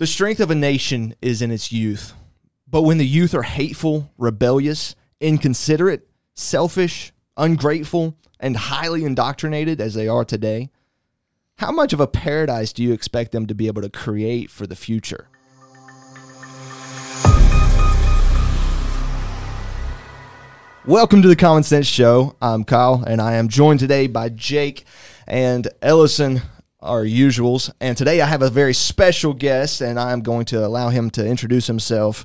[0.00, 2.14] The strength of a nation is in its youth.
[2.66, 10.08] But when the youth are hateful, rebellious, inconsiderate, selfish, ungrateful, and highly indoctrinated as they
[10.08, 10.70] are today,
[11.58, 14.66] how much of a paradise do you expect them to be able to create for
[14.66, 15.28] the future?
[20.86, 22.36] Welcome to the Common Sense Show.
[22.40, 24.86] I'm Kyle, and I am joined today by Jake
[25.26, 26.40] and Ellison,
[26.82, 27.70] our usuals.
[27.80, 31.26] And today I have a very special guest, and I'm going to allow him to
[31.26, 32.24] introduce himself.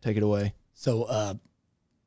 [0.00, 0.54] Take it away.
[0.74, 1.34] So, uh,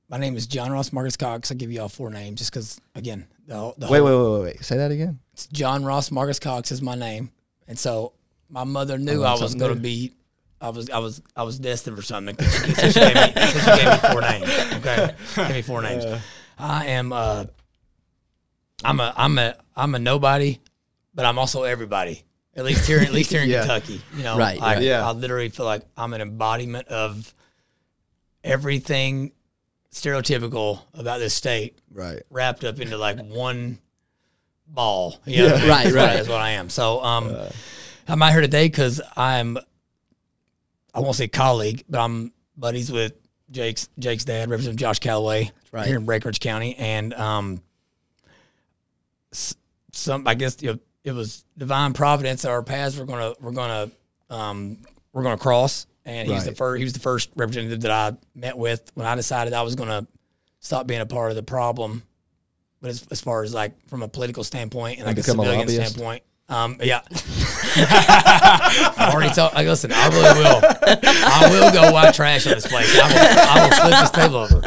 [0.09, 1.51] my name is John Ross Marcus Cox.
[1.51, 4.39] I'll give you all four names just because, again, the, the Wait, whole, wait, wait,
[4.39, 4.63] wait, wait.
[4.65, 5.19] Say that again.
[5.33, 7.31] it's John Ross Marcus Cox is my name.
[7.67, 8.13] And so
[8.49, 10.13] my mother knew learned I was going to be,
[10.61, 12.35] I was, I was, I was destined for something.
[12.37, 14.49] She, so she, gave me, so she gave me four names.
[14.73, 15.15] Okay.
[15.35, 16.21] Give me four names.
[16.59, 17.45] I am, uh,
[18.83, 20.59] I'm a, I'm a, I'm a nobody,
[21.15, 22.23] but I'm also everybody.
[22.55, 23.61] At least here, at least here in Yeah.
[23.61, 24.83] Kentucky, you know, Right, I, right.
[24.83, 25.07] Yeah.
[25.07, 27.33] I literally feel like I'm an embodiment of
[28.43, 29.31] everything
[29.91, 32.21] stereotypical about this state Right.
[32.29, 33.79] wrapped up into like one
[34.67, 35.19] ball.
[35.25, 35.43] You know?
[35.45, 35.51] Yeah.
[35.51, 36.13] That's Right, what- right.
[36.15, 36.69] That's what I am.
[36.69, 37.35] So um,
[38.07, 39.57] I'm out here today because I'm,
[40.93, 43.13] I won't say colleague, but I'm buddies with
[43.51, 45.87] Jake's Jake's dad, Representative Josh Calloway, Right.
[45.87, 47.61] here in Breckinridge County, and um,
[49.91, 52.41] some I guess you know, it was divine providence.
[52.41, 53.91] that Our paths were gonna we're gonna
[54.29, 54.79] um,
[55.13, 56.79] we're gonna cross, and he's the first.
[56.79, 60.07] He was the first representative that I met with when I decided I was gonna
[60.59, 62.03] stop being a part of the problem.
[62.81, 65.43] But as, as far as like from a political standpoint and like a become a
[65.43, 67.01] civilian standpoint, um, yeah.
[68.97, 69.53] I already told.
[69.53, 70.61] Like, listen, I really will.
[70.63, 72.97] I will go white trash on this place.
[72.99, 74.61] I will, I will flip this table over.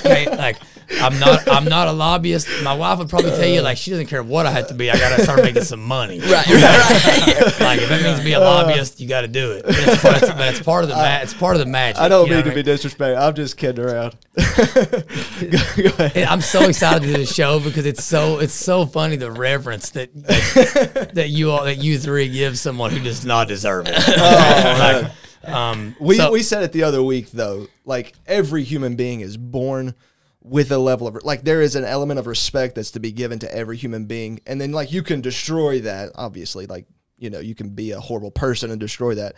[0.00, 0.56] Okay, like
[0.90, 1.46] I'm not.
[1.48, 2.48] I'm not a lobbyist.
[2.62, 4.90] My wife would probably tell you like she doesn't care what I have to be.
[4.90, 6.18] I gotta start making some money.
[6.20, 7.54] Right, right, right.
[7.68, 9.64] Like if that means be a lobbyist, you got to do it.
[9.64, 12.00] But it's, but it's, it's part of the ma- it's part of the magic.
[12.00, 13.22] I don't you know mean to what be disrespectful.
[13.22, 14.16] I'm just kidding around.
[14.36, 16.26] go, go ahead.
[16.28, 19.90] I'm so excited to do this show because it's so it's so funny the reverence
[19.90, 23.94] that that, that you all that you three give someone who does not deserve it.
[25.44, 27.66] Like, um, We so- we said it the other week though.
[27.84, 29.94] Like every human being is born
[30.42, 33.38] with a level of like there is an element of respect that's to be given
[33.40, 36.10] to every human being, and then like you can destroy that.
[36.14, 36.86] Obviously, like
[37.18, 39.34] you know you can be a horrible person and destroy that.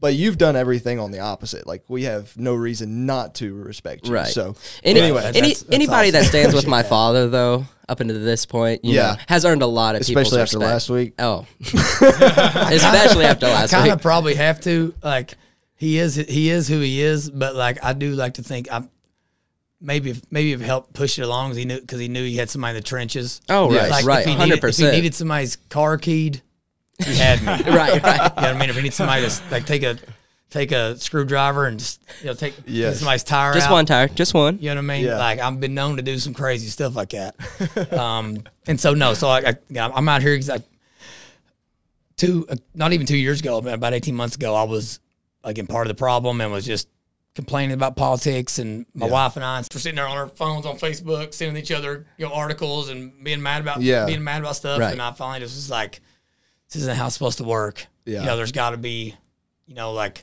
[0.00, 1.66] But you've done everything on the opposite.
[1.66, 4.14] Like we have no reason not to respect you.
[4.14, 4.26] Right.
[4.28, 8.18] So Any, anyway, that's- any that's anybody that stands with my father, though, up until
[8.18, 9.02] this point, you Yeah.
[9.12, 10.72] know, has earned a lot of people's especially after respect.
[10.72, 11.14] last week.
[11.18, 11.46] Oh,
[12.70, 13.92] especially after last kind week.
[13.94, 15.34] of probably have to like
[15.74, 18.88] he is he is who he is but like i do like to think i'm
[19.80, 22.36] maybe if, maybe have helped push it along because he knew because he knew he
[22.36, 23.82] had somebody in the trenches Oh, Yes.
[23.82, 24.88] right, like right, hundred percent.
[24.88, 26.40] if he needed somebody's car keyed
[27.04, 27.66] he had me right, right.
[27.66, 28.34] you know Right, right.
[28.34, 29.98] what i mean if he needs somebody to like take a
[30.48, 32.98] take a screwdriver and just you know take Yes.
[33.00, 33.72] somebody's tire Just out.
[33.72, 34.58] one tire, just one.
[34.60, 35.04] You know what I mean?
[35.04, 35.18] Yeah.
[35.18, 37.34] Like I've been known to do some crazy stuff like that.
[37.92, 40.58] um, and so no, so I, I yeah, I'm out here because I
[42.16, 45.00] two uh, not even two years ago, about 18 months ago, I was
[45.44, 46.88] like in part of the problem and was just
[47.34, 48.58] complaining about politics.
[48.58, 51.72] And my wife and I were sitting there on our phones on Facebook, sending each
[51.72, 54.06] other you know articles and being mad about Yeah.
[54.06, 54.80] being mad about stuff.
[54.80, 54.92] Right.
[54.92, 56.00] And I finally just was like,
[56.68, 57.86] this isn't how it's supposed to work.
[58.04, 58.20] Yeah.
[58.20, 59.14] You know, there's got to be,
[59.66, 60.22] you know, like.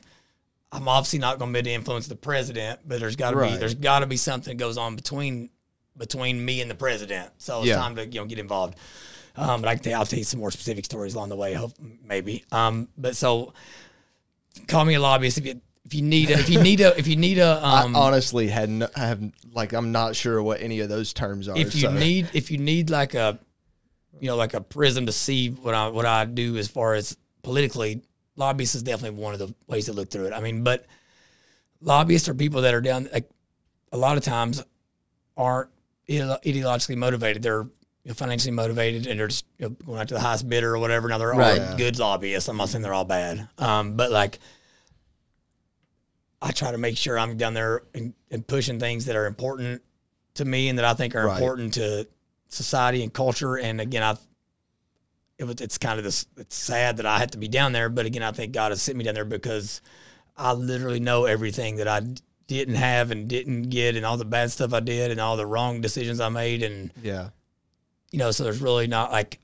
[0.72, 3.36] I'm obviously not going to be able to influence the president, but there's got to
[3.36, 3.52] Right.
[3.52, 5.50] be there's got to be something that goes on between
[5.96, 7.30] between me and the president.
[7.38, 7.76] So it's Yeah.
[7.76, 8.76] time to you know get involved.
[9.36, 11.54] Um, but I can tell, I'll tell you some more specific stories along the way,
[11.54, 12.44] hope, maybe.
[12.50, 13.52] Um, but so
[14.66, 17.06] call me a lobbyist if you if you need a, if you need a if
[17.06, 19.22] you need a um, I honestly had no, I have
[19.52, 21.56] like I'm not sure what any of those terms are.
[21.56, 23.38] if you so- need if you need like a
[24.24, 27.14] you know like a prism to see what I what I do as far as
[27.42, 28.00] politically
[28.36, 30.32] lobbyists is definitely one of the ways to look through it.
[30.32, 30.86] I mean, but
[31.82, 33.28] lobbyists are people that are down like
[33.92, 34.64] a lot of times
[35.36, 35.68] aren't
[36.08, 37.42] ideologically motivated.
[37.42, 40.74] They're you know, financially motivated and they're just you know, going after the highest bidder
[40.74, 41.06] or whatever.
[41.08, 41.60] Now they're Right.
[41.60, 42.48] all good lobbyists.
[42.48, 43.46] I'm not saying they're all bad.
[43.58, 44.38] Um, but like
[46.40, 49.82] I try to make sure I'm down there and, and pushing things that are important
[50.34, 51.36] to me and that I think are Right.
[51.36, 52.06] important to
[52.54, 53.56] society and culture.
[53.56, 54.16] And again, I
[55.38, 57.88] it was it's kind of this it's sad that I had to be down there,
[57.88, 59.80] but again, I think God has sent me down there because
[60.36, 62.02] I literally know everything that I
[62.46, 65.46] didn't have and didn't get and all the bad stuff I did and all the
[65.46, 67.30] wrong decisions I made and yeah.
[68.10, 69.38] you know, so there's really not like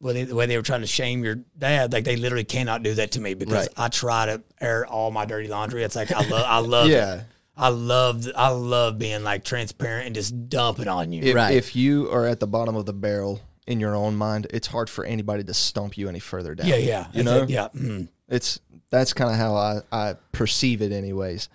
[0.00, 2.82] well, they, the way they were trying to shame your dad, like they literally cannot
[2.84, 3.84] do that to me because Right.
[3.84, 5.82] I try to air all my dirty laundry.
[5.82, 7.24] It's like I love, I love, it.
[7.58, 7.64] Yeah.
[7.64, 11.22] I love, I love being like transparent and just dumping on you.
[11.22, 11.54] If, Right.
[11.54, 14.88] if you are at the bottom of the barrel in your own mind, it's hard
[14.88, 16.66] for anybody to stump you any further down.
[16.68, 17.42] yeah, yeah, You know?
[17.42, 17.50] it.
[17.50, 17.68] yeah.
[17.74, 18.08] Mm.
[18.28, 18.60] It's
[18.90, 21.48] that's kind of how I, I perceive it, anyways.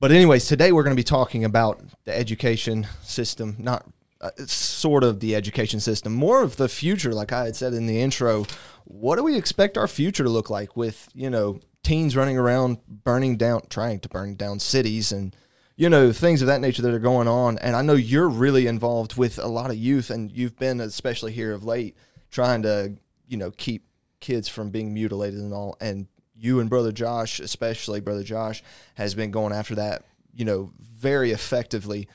[0.00, 3.86] But anyways, today we're going to be talking about the education system, not
[4.20, 7.12] uh, sort of the education system, more of the future.
[7.14, 8.44] Like I had said in the intro,
[8.84, 12.78] what do we expect our future to look like with you know teens running around
[12.88, 15.36] burning down, trying to burn down cities and
[15.76, 17.58] you know things of that nature that are going on.
[17.58, 21.30] And I know you're really involved with a lot of youth, and you've been especially
[21.30, 21.96] here of late
[22.28, 22.96] trying to
[23.28, 23.86] you know keep
[24.18, 25.76] kids from being mutilated and all.
[25.80, 28.64] And you and brother Josh, especially brother Josh,
[28.96, 30.04] has been going after that
[30.34, 32.08] you know very effectively.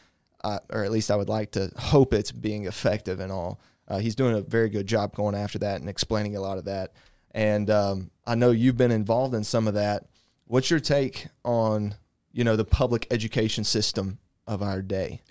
[0.43, 3.61] Uh, or at least I would like to hope it's being effective and all.
[3.87, 6.65] Uh, he's doing a very good job going after that and explaining a lot of
[6.65, 6.93] that.
[7.33, 10.05] And um, I know you've been involved in some of that.
[10.45, 11.95] What's your take on
[12.33, 14.17] you know the public education system
[14.47, 15.21] of our day?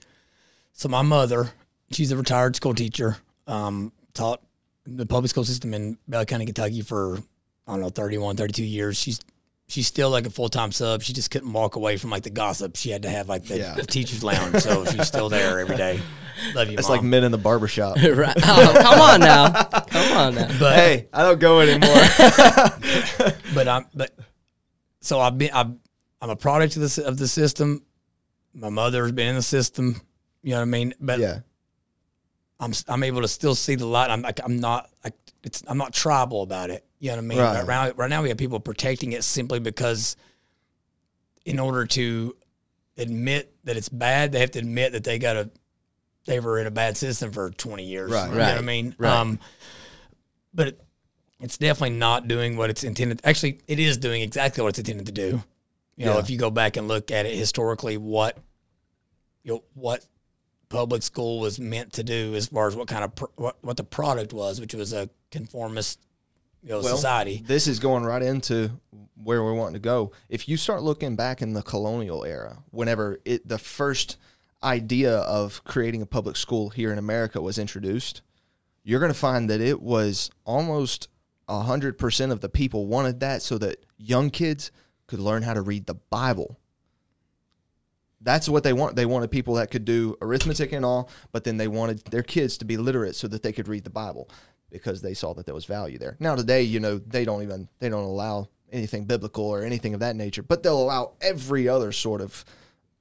[0.73, 1.51] So my mother,
[1.91, 3.19] she's a retired school teacher.
[3.47, 4.41] Um, taught
[4.87, 7.19] the public school system in Bell County, Kentucky for
[7.67, 8.99] I don't know 31, 32 years.
[8.99, 9.21] She's
[9.69, 11.03] she's still like a full time sub.
[11.03, 12.77] She just couldn't walk away from like the gossip.
[12.77, 13.75] She had to have like the, Yeah.
[13.75, 16.01] the teacher's lounge, so she's still there every day.
[16.55, 16.97] Love you, It's mom.
[16.99, 17.97] like men in the barbershop.
[18.03, 18.35] right.
[18.37, 19.63] Oh, come on now.
[19.63, 20.49] Come on now.
[20.59, 21.95] but hey, I don't go anymore.
[23.55, 24.17] but I'm but
[25.01, 25.81] so I've been I'm
[26.21, 27.83] I'm a product of the of the system.
[28.55, 30.01] My mother's been in the system.
[30.43, 30.95] You know what I mean?
[31.01, 31.41] But yeah,
[32.59, 34.11] I'm I'm able to still see the light.
[34.11, 36.85] I'm like I'm not like it's I'm not tribal about it.
[36.99, 37.39] You know what I mean?
[37.39, 37.67] Right.
[37.67, 40.17] Right now, right now we have people protecting it simply because,
[41.47, 42.37] in order to
[42.99, 45.51] admit that it's bad, they have to admit that they got a
[46.31, 48.11] they were in a bad system for 20 years.
[48.13, 48.29] Right.
[48.31, 48.95] You know what I mean?
[48.99, 49.13] Right.
[49.13, 49.39] Um,
[50.55, 50.81] but it,
[51.41, 53.21] it's definitely not doing what it's intended.
[53.25, 55.43] Actually, it is doing exactly what it's intended to do.
[55.97, 56.21] You know, Yeah.
[56.21, 58.39] if you go back and look at it historically, what
[59.43, 60.05] you know, what
[60.69, 63.77] public school was meant to do as far as what kind of pr- what, what
[63.77, 65.99] the product was, which was a conformist
[66.63, 67.43] you know, Well, society.
[67.45, 68.71] this is going right into
[69.23, 70.13] where we're wanting to go.
[70.29, 74.17] If you start looking back in the colonial era, whenever it the first
[74.63, 78.23] idea of creating a public school here in America was introduced,
[78.83, 81.09] you're going to find that it was almost
[81.49, 84.71] hundred percent of the people wanted that so that young kids
[85.09, 86.59] could learn how to read the Bible.
[88.21, 88.97] That's what they want.
[88.97, 92.59] They wanted people that could do arithmetic and all, but then they wanted their kids
[92.59, 94.29] to be literate so that they could read the Bible
[94.71, 96.17] because they saw that there was value there.
[96.21, 100.01] Now today, you know, they don't even they don't allow anything biblical or anything of
[100.01, 102.45] that nature, but they'll allow every other sort of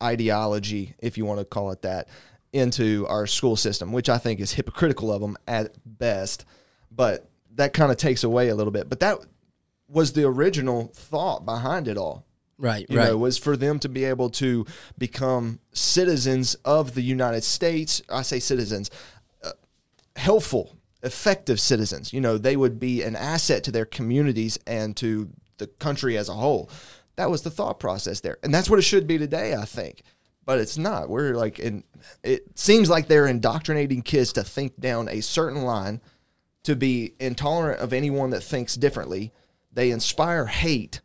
[0.01, 2.07] ideology, if you want to call it that,
[2.53, 6.45] into our school system, which I think is hypocritical of them at best.
[6.91, 8.89] But that kind of takes away a little bit.
[8.89, 9.19] But that
[9.87, 12.25] was the original thought behind it all
[12.59, 12.85] Right.
[12.89, 13.07] you right.
[13.07, 14.65] know, was for them to be able to
[14.97, 18.01] become citizens of the United States.
[18.09, 18.91] I say citizens,
[19.41, 19.51] uh,
[20.17, 22.11] helpful, effective citizens.
[22.11, 26.27] You know, they would be an asset to their communities and to the country as
[26.27, 26.69] a whole.
[27.19, 29.53] That was the thought process there, and that's what it should be today.
[29.53, 30.03] I think,
[30.45, 31.09] but it's not.
[31.09, 31.83] We're like, in,
[32.23, 35.99] it seems like they're indoctrinating kids to think down a certain line,
[36.63, 39.33] to be intolerant of anyone that thinks differently.
[39.69, 41.01] They inspire hate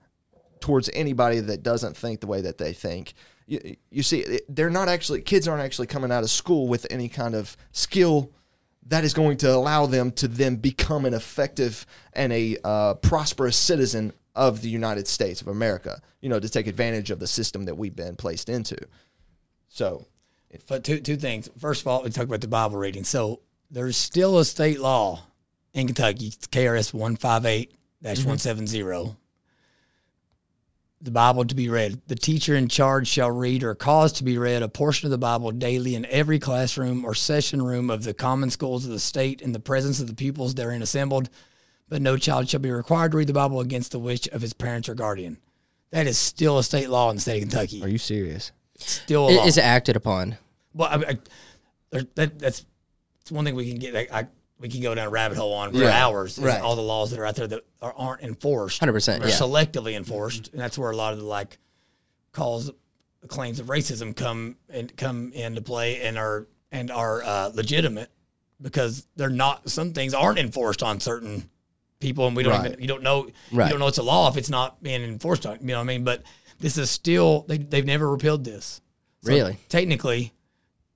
[0.60, 3.14] towards anybody that doesn't think the way that they think.
[3.48, 7.08] You, you see, they're not actually kids aren't actually coming out of school with any
[7.08, 8.30] kind of skill
[8.86, 13.56] that is going to allow them to then become an effective and a uh, prosperous
[13.56, 16.00] citizen of the United States of America.
[16.20, 18.76] You know, to take advantage of the system that we've been placed into.
[19.68, 20.06] So,
[20.68, 21.48] But two two things.
[21.58, 23.04] First of all, we talk about the Bible reading.
[23.04, 25.24] So there's still a state law
[25.72, 28.28] in Kentucky, KRS one five eight mm-hmm.
[28.28, 29.16] one seven zero.
[31.00, 32.00] The Bible to be read.
[32.06, 35.18] The teacher in charge shall read or cause to be read a portion of the
[35.18, 39.42] Bible daily in every classroom or session room of the common schools of the state
[39.42, 41.28] in the presence of the pupils therein assembled.
[41.88, 44.52] But no child shall be required to read the Bible against the wish of his
[44.52, 45.38] parents or guardian.
[45.90, 47.82] That is still a state law in the state of Kentucky.
[47.82, 48.52] are you serious?
[48.76, 49.46] still a law.
[49.46, 50.36] is acted upon.
[50.72, 51.18] Well, I, I,
[51.90, 52.64] there, that, that's
[53.20, 53.94] it's one thing we can get.
[53.94, 54.26] I, I,
[54.58, 56.04] we can go down a rabbit hole on for Yeah.
[56.04, 56.38] hours.
[56.38, 56.60] Right.
[56.60, 59.34] All the laws that are out there that are, aren't enforced, 100%, or yeah.
[59.34, 61.58] selectively enforced, and that's where a lot of the like
[62.32, 62.70] calls,
[63.28, 68.10] claims of racism come and come into play and are and are uh, legitimate
[68.60, 69.70] because they're not.
[69.70, 71.48] Some things aren't enforced on certain
[72.00, 72.66] people, and we don't Right.
[72.72, 73.66] even you don't know Right.
[73.66, 75.58] you don't know it's a law if it's not being enforced on.
[75.60, 76.04] You know what I mean?
[76.04, 76.22] But
[76.58, 78.80] this is still they they've never repealed this.
[79.22, 79.58] So Really?
[79.68, 80.32] Technically,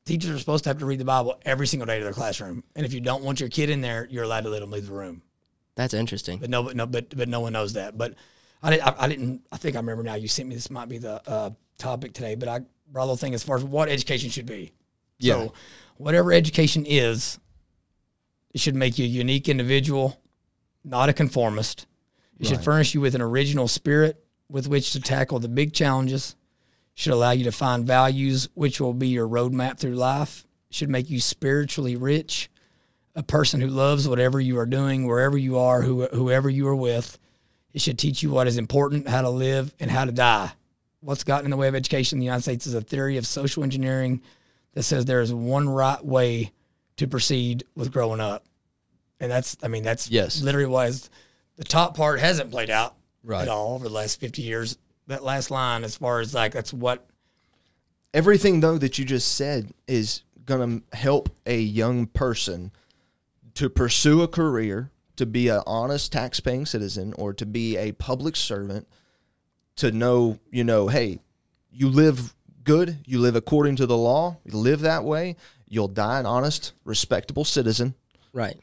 [0.04, 2.64] teachers are supposed to have to read the Bible every single day to their classroom,
[2.76, 4.86] and if you don't want your kid in there, you're allowed to let them leave
[4.86, 5.22] the room.
[5.76, 6.38] That's interesting.
[6.38, 7.96] But no, but no, but but no one knows that.
[7.96, 8.14] But
[8.62, 9.42] I, did, I, I didn't.
[9.52, 10.16] I think I remember now.
[10.16, 10.70] You sent me this.
[10.70, 12.34] Might be the uh, topic today.
[12.34, 14.72] But I brought a little thing as far as what education should be.
[15.20, 15.34] Yeah.
[15.34, 15.52] So
[15.96, 17.38] whatever education is,
[18.52, 20.20] it should make you a unique individual,
[20.88, 21.86] not a conformist.
[22.38, 26.36] It should furnish you with an original spirit with which to tackle the big challenges.
[26.94, 30.46] Should allow you to find values which will be your roadmap through life.
[30.70, 32.50] Should make you spiritually rich.
[33.14, 36.76] A person who loves whatever you are doing, wherever you are, who, whoever you are
[36.76, 37.18] with.
[37.72, 40.52] It should teach you what is important, how to live, and how to die.
[41.00, 43.26] What's gotten in the way of education in the United States is a theory of
[43.26, 44.22] social engineering
[44.74, 46.52] that says there is one right way
[46.96, 48.44] to proceed with growing up.
[49.20, 50.40] And that's, I mean, that's Yes.
[50.42, 51.10] literally was
[51.56, 52.94] the top part hasn't played out
[53.24, 53.42] Right.
[53.42, 54.78] at all over the last 50 years.
[55.08, 57.06] That last line, as far as like, that's what,
[58.14, 62.72] Everything though that you just said is going to help a young person
[63.54, 68.34] to pursue a career, to be an honest tax-paying citizen, or to be a public
[68.36, 68.88] servant.
[69.76, 71.18] To know, you know, hey,
[71.70, 72.34] you live
[72.64, 75.36] good, you live according to the law, you live that way,
[75.68, 77.94] you'll die an honest, respectable citizen.
[78.32, 78.58] Right.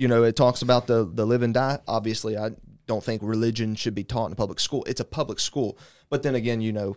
[0.00, 1.78] You know, it talks about the the live and die.
[1.86, 2.52] Obviously, I
[2.86, 4.82] don't think religion should be taught in a public school.
[4.86, 5.78] It's a public school,
[6.08, 6.96] but then again, you know,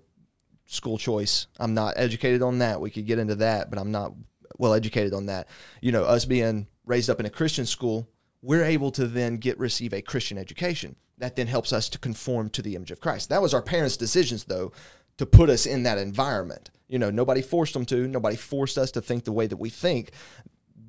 [0.65, 1.47] school choice.
[1.59, 2.79] I'm not educated on that.
[2.79, 4.13] We could get into that, but I'm not
[4.57, 5.49] well educated on that.
[5.81, 8.07] You know, us being raised up in a Christian school,
[8.41, 10.95] we're able to then get receive a Christian education.
[11.17, 13.27] That then helps us to conform to the image of Christ.
[13.27, 14.71] That was our parents' decisions, though,
[15.17, 16.71] to put us in that environment.
[16.87, 18.07] You know, nobody forced them to.
[18.07, 20.11] Nobody forced us to think the way that we think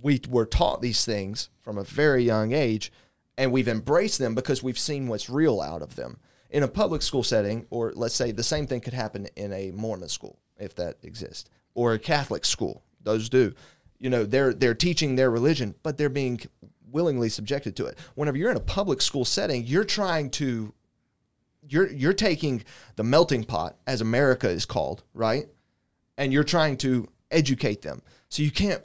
[0.05, 2.93] we were taught these things from a very young age
[3.39, 6.19] and we've embraced them because we've seen what's real out of them.
[6.51, 9.71] In a public school setting or let's say the same thing could happen in a
[9.73, 13.55] mormon school if that exists or a catholic school those do.
[13.99, 16.39] You know they're they're teaching their religion but they're being
[16.93, 17.99] willingly subjected to it.
[18.15, 20.75] Whenever you're in a public school setting you're trying to
[21.67, 22.63] you're you're taking
[22.97, 25.47] the melting pot as america is called right?
[26.19, 28.03] And you're trying to educate them.
[28.29, 28.83] So you can't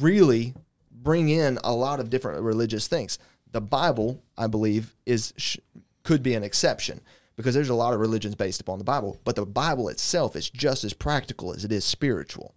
[0.00, 0.54] really
[0.90, 3.18] bring in a lot of different religious things.
[3.52, 5.58] The Bible, I believe, is sh-
[6.02, 7.00] could be an exception
[7.36, 10.50] because there's a lot of religions based upon the Bible, but the Bible itself is
[10.50, 12.54] just as practical as it is spiritual.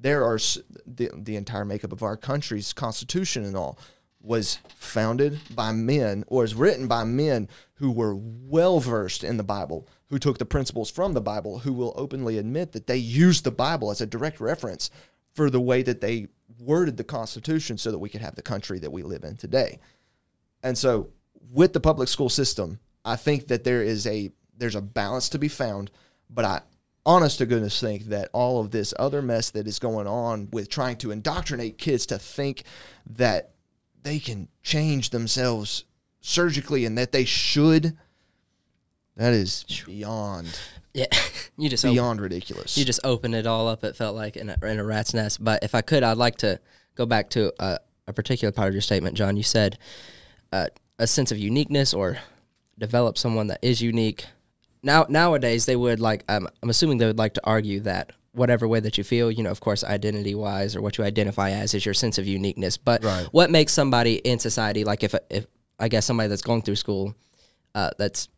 [0.00, 0.38] There are
[0.86, 3.78] the, the entire makeup of our country's constitution and all
[4.20, 9.44] was founded by men or is written by men who were well versed in the
[9.44, 13.44] Bible, who took the principles from the Bible, who will openly admit that they used
[13.44, 14.90] the Bible as a direct reference
[15.34, 16.28] for the way that they
[16.58, 19.78] worded the Constitution so that we could have the country that we live in today.
[20.62, 21.08] And so
[21.52, 25.38] with the public school system, I think that there is a there's a balance to
[25.38, 25.90] be found,
[26.28, 26.60] but I
[27.06, 30.68] honest to goodness think that all of this other mess that is going on with
[30.68, 32.64] trying to indoctrinate kids to think
[33.06, 33.52] that
[34.02, 35.84] they can change themselves
[36.20, 37.96] surgically and that they should
[39.16, 40.58] that is beyond
[40.98, 41.06] Yeah.
[41.56, 42.76] you just open, beyond ridiculous.
[42.76, 43.84] you just opened it all up.
[43.84, 45.42] It felt like in a, in a rat's nest.
[45.42, 46.60] But if I could, I'd like to
[46.94, 49.36] go back to a, a particular part of your statement, John.
[49.36, 49.78] You said
[50.52, 50.66] uh,
[50.98, 52.18] a sense of uniqueness or
[52.78, 54.26] develop someone that is unique.
[54.82, 56.24] Now nowadays they would like.
[56.28, 59.42] Um, I'm assuming they would like to argue that whatever way that you feel, you
[59.42, 62.76] know, of course, identity wise or what you identify as is your sense of uniqueness.
[62.76, 63.26] But Right.
[63.32, 65.46] what makes somebody in society, like if if
[65.78, 67.14] I guess somebody that's going through school,
[67.74, 68.28] uh, that's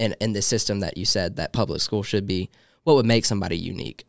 [0.00, 2.50] in in the system that you said that public school should be,
[2.82, 4.04] what would make somebody unique?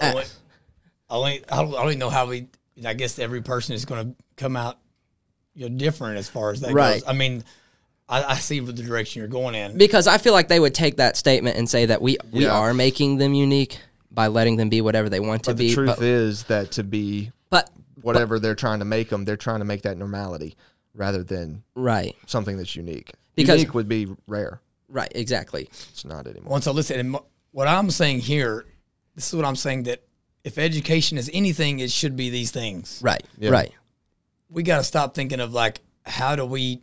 [0.00, 0.24] I only,
[1.10, 2.46] I, only, I, don't, I don't even know how we,
[2.86, 4.78] I guess every person is going to come out
[5.54, 7.00] you know, different as far as that Right.
[7.00, 7.08] goes.
[7.08, 7.42] I mean,
[8.08, 9.76] I, I see the direction you're going in.
[9.76, 12.56] Because I feel like they would take that statement and say that we we Yeah.
[12.56, 13.78] are making them unique
[14.10, 15.68] by letting them be whatever they want to but be.
[15.68, 19.36] the truth but, is that to be but whatever they're trying to make them, they're
[19.36, 20.56] trying to make that normality
[20.98, 23.12] rather than right, something that's unique.
[23.36, 24.60] Because- unique would be rare.
[24.88, 25.68] right, exactly.
[25.90, 26.50] It's not anymore.
[26.50, 27.16] Once I listen, and
[27.52, 28.66] what I'm saying here,
[29.14, 30.02] this is what I'm saying that
[30.44, 33.00] if education is anything, it should be these things.
[33.02, 33.50] Right, Yeah.
[33.50, 33.72] right,
[34.50, 36.82] we got to stop thinking of like how do we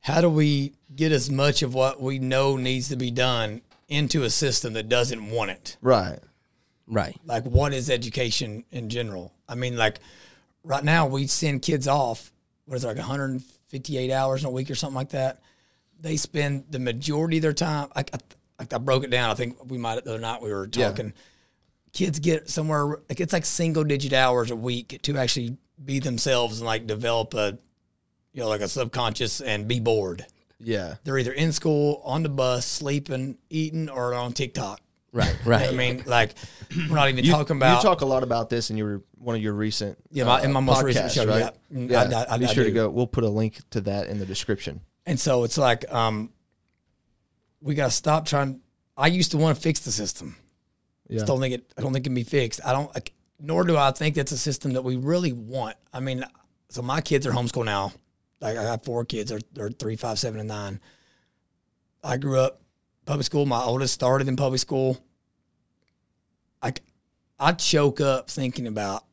[0.00, 4.22] how do we get as much of what we know needs to be done into
[4.22, 6.18] a system that doesn't want it Right.
[6.86, 7.16] right.
[7.24, 9.98] like what is education in general i mean like
[10.62, 12.30] right now we send kids off
[12.68, 15.40] what is it like 158 hours in a week or something like that.
[16.00, 19.30] They spend the majority of their time like I, I broke it down.
[19.30, 20.88] I think we might the other night we were Yeah.
[20.90, 21.12] talking.
[21.92, 26.58] Kids get somewhere like it's like single digit hours a week to actually be themselves
[26.60, 27.58] and like develop a
[28.32, 30.26] you know like a subconscious and be bored.
[30.60, 30.96] Yeah.
[31.04, 35.56] they're either in school on the bus sleeping eating or on tiktok Right, You know
[35.56, 35.68] right.
[35.68, 36.34] i mean like
[36.76, 39.34] we're not even You, talking about you talk a lot about this in your one
[39.36, 41.50] of your recent Yeah, my- in my most recent show, right?
[41.70, 41.76] yeah.
[41.78, 42.24] Mm, Yeah.
[42.28, 42.90] I- I- Be I sure to go.
[42.90, 44.80] We'll put a link to that in the description.
[45.06, 46.30] And so it's like, um,
[47.60, 48.60] we got to stop trying.
[48.96, 50.36] I used to want to fix the system.
[51.08, 51.16] Yeah.
[51.16, 51.72] Just don't think it.
[51.78, 52.60] I don't think it can be fixed.
[52.64, 52.92] I don't.
[52.94, 55.76] Like, nor do I think that's a system that we really want.
[55.92, 56.24] I mean,
[56.68, 57.92] so my kids are homeschooled now.
[58.40, 59.30] like I got four kids.
[59.30, 60.80] They're they're three, five, seven, and nine.
[62.04, 62.60] I grew up
[63.08, 63.46] public school.
[63.46, 64.98] My oldest started in public school.
[66.62, 66.74] I
[67.40, 69.04] I choke up thinking about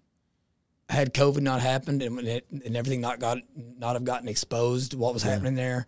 [0.90, 4.92] had COVID not happened and when it, and everything not got not have gotten exposed
[4.92, 5.88] to what was happening there,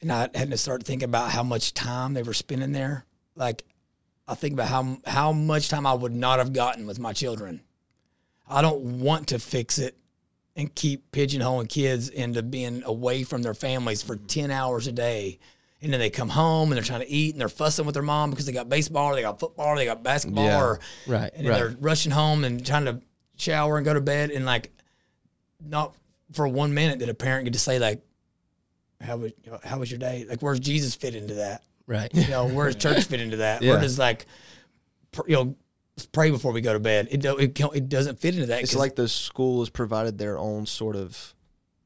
[0.00, 3.04] and I had to start thinking about how much time they were spending there.
[3.34, 3.64] Like
[4.26, 7.60] I think about how how much time I would not have gotten with my children.
[8.48, 9.98] I don't want to fix it
[10.56, 14.26] and keep pigeonholing kids into being away from their families for mm-hmm.
[14.26, 15.38] 10 hours a day.
[15.86, 18.02] And then they come home and they're trying to eat and they're fussing with their
[18.02, 20.60] mom because they got baseball or they got football or they got basketball Yeah.
[20.60, 21.56] or Right, and right.
[21.56, 23.00] they're rushing home and trying to
[23.36, 24.72] shower and go to bed and like
[25.64, 25.94] not
[26.32, 28.02] for one minute did a parent get to say like
[29.00, 29.30] how was
[29.62, 32.12] how was your day like where's Jesus fit into that Right.
[32.12, 33.72] you know where's church fit into that Yeah.
[33.74, 34.26] where does like
[35.12, 35.56] pr- you know
[35.96, 38.46] let's pray before we go to bed it do, it, can't- it doesn't fit into
[38.46, 41.34] that It's like the school has provided their own sort of,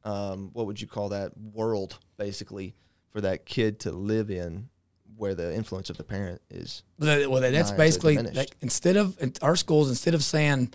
[0.05, 2.75] um, what would you call that world, basically,
[3.11, 4.69] for that kid to live in,
[5.17, 6.83] where the influence of the parent is.
[6.99, 7.07] Well,
[7.41, 10.73] that- that's basically like, instead of our schools, instead of saying,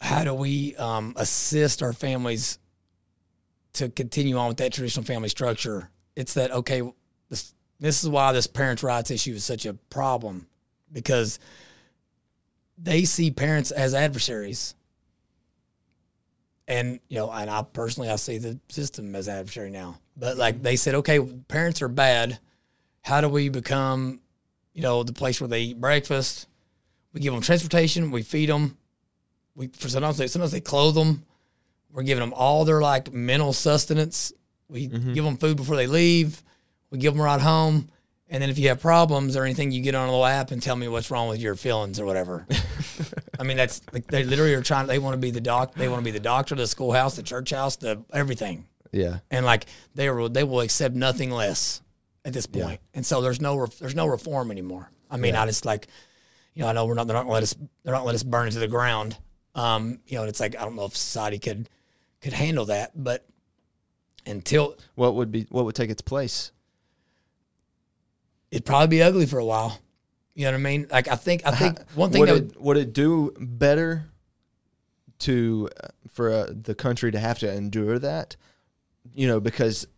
[0.00, 2.58] "How do we um, assist our families
[3.74, 6.82] to continue on with that traditional family structure?" It's that okay.
[7.30, 10.48] This this is why this parents' rights issue is such a problem
[10.92, 11.38] because
[12.76, 14.74] they see parents as adversaries,
[16.68, 19.98] and you know, and I personally I see the system as adversary now.
[20.16, 22.38] But like they said, okay, parents are bad.
[23.02, 24.20] How do we become
[24.78, 26.46] you know, the place where they eat breakfast.
[27.12, 28.12] We give them transportation.
[28.12, 28.78] We feed them.
[29.56, 31.24] We for sometimes they sometimes they clothe them.
[31.90, 34.32] We're giving them all their like mental sustenance.
[34.68, 35.14] We mm-hmm.
[35.14, 36.44] give them food before they leave.
[36.90, 37.88] We give them a ride home.
[38.28, 40.62] And then if you have problems or anything, you get on a little app and
[40.62, 42.46] tell me what's wrong with your feelings or whatever.
[43.38, 44.86] I mean, that's like they literally are trying.
[44.88, 45.74] They want to be the doc.
[45.74, 49.18] They want to be the doctor, the schoolhouse, the church house, the everything Yeah.
[49.30, 51.80] and like they will they will accept nothing less
[52.24, 52.80] at this point.
[52.82, 52.96] Yeah.
[52.96, 54.90] And so there's no re- there's no reform anymore.
[55.10, 55.86] I mean, I just like,
[56.54, 58.22] you know, I know we're not they're not gonna let us they're not let us
[58.24, 59.16] burn it to the ground.
[59.54, 61.68] Um, you know, and it's like I don't know if society could
[62.20, 63.24] could handle that, but
[64.26, 66.50] until What would be what would take its place?
[68.50, 69.78] it'd probably be ugly for a while.
[70.38, 70.86] You know what I mean?
[70.88, 74.08] Like I think I think one thing would that it would, would it do better
[75.18, 78.36] to uh, for uh, the country to have to endure that?
[79.14, 79.88] You know, because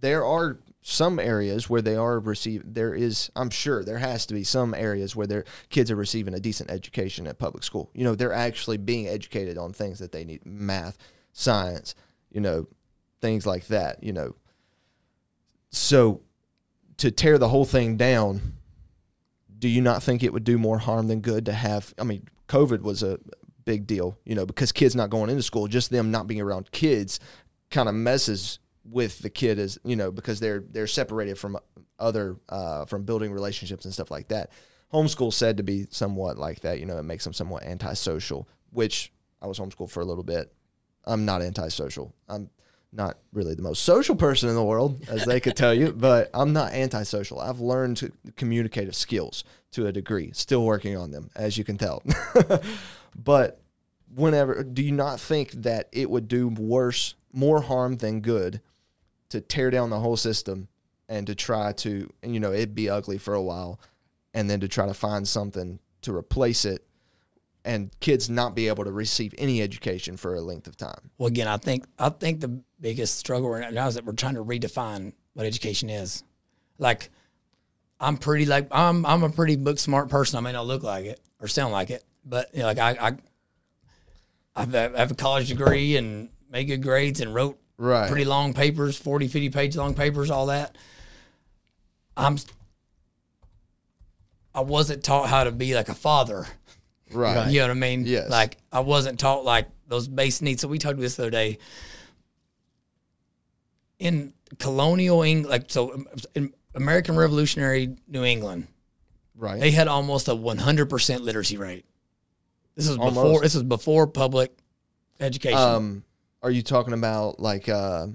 [0.00, 2.72] there are some areas where they are receiving.
[2.72, 6.34] There is, I'm sure, there has to be some areas where their kids are receiving
[6.34, 7.88] a decent education at public school.
[7.94, 10.98] You know, they're actually being educated on things that they need, math,
[11.32, 11.94] science.
[12.32, 12.66] You know,
[13.20, 14.02] things like that.
[14.02, 14.34] You know,
[15.70, 16.22] so
[16.96, 18.57] to tear the whole thing down
[19.58, 22.26] do you not think it would do more harm than good to have i mean
[22.48, 23.18] covid was a
[23.64, 26.70] big deal you know because kids not going into school just them not being around
[26.70, 27.20] kids
[27.70, 31.58] kind of messes with the kid as you know because they're they're separated from
[31.98, 34.50] other uh, from building relationships and stuff like that.
[34.92, 39.12] Homeschool said to be somewhat like that you know it makes them somewhat antisocial which
[39.42, 40.52] i was homeschooled for a little bit.
[41.04, 42.14] I'm not antisocial.
[42.28, 42.50] I'm
[42.92, 46.30] not really the most social person in the world, as they could tell you, but
[46.32, 47.40] I'm not antisocial.
[47.40, 51.76] I've learned to communicative skills to a degree, still working on them, as you can
[51.76, 52.02] tell.
[53.14, 53.60] but
[54.14, 58.60] whenever, do you not think that it would do worse, more harm than good
[59.28, 60.68] to tear down the whole system
[61.08, 63.78] and to try to, and you know, it'd be ugly for a while,
[64.32, 66.84] and then to try to find something to replace it
[67.68, 71.10] and kids not be able to receive any education for a length of time?
[71.18, 74.34] well again, I think I think the biggest struggle right now is that we're trying
[74.34, 76.24] to redefine what education is.
[76.78, 77.10] Like
[78.00, 80.38] I'm pretty like I'm I'm a pretty book smart person.
[80.38, 82.90] I may not look like it or sound like it, but you know, like I
[83.08, 83.16] I
[84.56, 84.64] I
[84.98, 88.08] have a college degree and made good grades and wrote Right.
[88.08, 90.74] pretty long papers, 40, 50 page long papers, all that.
[92.16, 92.38] I'm
[94.54, 96.46] I wasn't taught how to be like a father.
[97.12, 97.50] Right.
[97.50, 98.04] You know what I mean?
[98.06, 98.28] Yes.
[98.30, 100.60] Like I wasn't taught like those base needs.
[100.60, 101.58] So we talked about this the other day.
[103.98, 108.68] In colonial England, like so, um, in American Revolutionary New England,
[109.34, 109.58] Right.
[109.60, 111.84] they had almost a 100% literacy rate.
[112.76, 113.14] This is Almost.
[113.14, 113.40] before.
[113.42, 114.52] This was before public
[115.18, 115.58] education.
[115.58, 116.04] Um,
[116.42, 118.06] are you talking about like uh,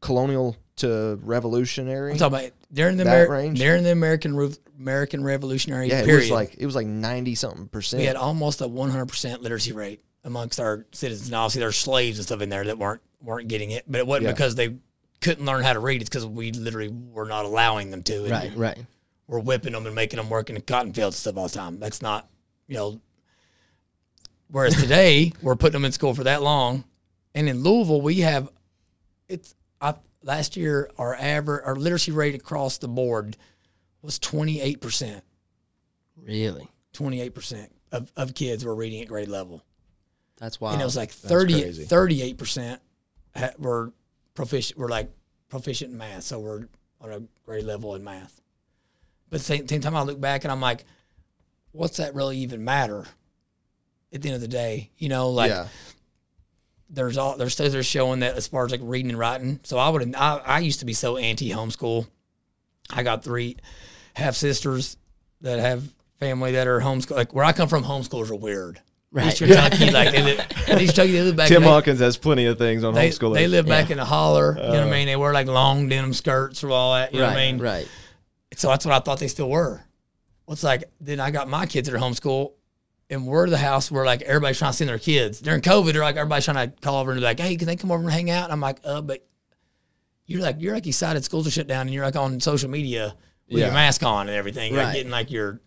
[0.00, 2.12] colonial to revolutionary?
[2.12, 3.58] I'm talking about during the Ameri- range?
[3.58, 6.22] during the American Rev- American Revolutionary yeah, it period.
[6.22, 8.00] was like it was like ninety something percent.
[8.00, 11.30] we had almost a 100% literacy rate amongst our citizens.
[11.30, 14.06] Now, obviously, there's slaves and stuff in there that weren't weren't getting it, but it
[14.06, 14.32] wasn't Yeah.
[14.32, 14.76] because they
[15.20, 16.00] couldn't learn how to read.
[16.00, 18.26] It's because we literally were not allowing them to.
[18.30, 18.78] Right, right.
[19.26, 21.54] We're whipping them and making them work in the cotton fields and stuff all the
[21.54, 21.78] time.
[21.78, 22.28] That's not,
[22.66, 23.00] you know.
[24.48, 26.82] Whereas today, we're putting them in school for that long,
[27.34, 28.48] and in Louisville, we have
[29.28, 33.36] it's I, last year our average our literacy rate across the board
[34.02, 35.24] was twenty eight percent.
[36.16, 36.68] Really?
[36.92, 39.64] Twenty eight percent of of kids were reading at grade level,
[40.38, 40.74] That's wild.
[40.74, 42.80] and it was like 30 38 percent
[43.58, 43.92] were
[44.34, 44.78] proficient.
[44.78, 45.10] Were like
[45.48, 46.68] proficient in math, so we're
[47.00, 48.40] on a grade level in math.
[49.30, 50.84] But same, same time, I look back and I'm like,
[51.72, 53.06] what's that really even matter?
[54.12, 55.68] At the end of the day, you know, like yeah.
[56.90, 59.60] There's all there's studies that are showing that as far as like reading and writing.
[59.62, 62.06] So I would I, I used to be so anti homeschool.
[62.90, 63.56] I got three
[64.14, 64.96] half sisters
[65.42, 65.84] that have
[66.18, 67.16] family that are homeschool.
[67.16, 68.80] Like where I come from, homeschoolers are weird.
[69.12, 69.26] Right.
[69.26, 71.48] East Kentucky, like they live, East Kentucky, they live back.
[71.48, 73.34] Tim they, Hawkins has plenty of things on they, homeschooling.
[73.34, 73.94] they live back Yeah.
[73.94, 74.52] in the holler.
[74.56, 74.90] you know what I uh.
[74.90, 75.06] mean?
[75.06, 77.12] They wear like long denim skirts or all that.
[77.12, 77.58] You know what I mean?
[77.60, 77.88] right.
[78.56, 79.82] So that's what I thought they still were.
[80.46, 82.52] Well, it's like then I got my kids that are homeschool,
[83.10, 85.92] and we're the house where like everybody's trying to send their kids during COVID.
[85.92, 88.02] They're like everybody's trying to call over and be like, "Hey, can they come over
[88.02, 89.26] and hang out?" And I'm like, "Uh, but
[90.26, 93.14] you're like you're like excited schools are shut down, and you're like on social media
[93.48, 93.66] with Yeah.
[93.66, 94.94] your mask on and everything, like Right.
[94.94, 95.60] getting like your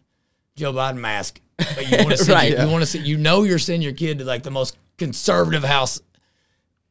[0.55, 2.51] Joe Biden mask, but you want to send Right.
[2.51, 4.77] your, you want to see you know you're sending your kid to like the most
[4.97, 5.99] conservative house,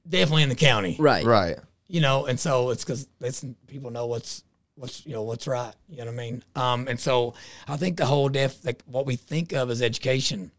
[0.09, 1.25] definitely in the county, Right.
[1.25, 1.57] right.
[1.89, 4.43] you know, and so it's because it's people know what's
[4.75, 5.75] what's you know what's right.
[5.89, 6.45] You know what I mean?
[6.55, 7.35] Um, and so
[7.69, 10.51] I think the whole def like what we think of as education,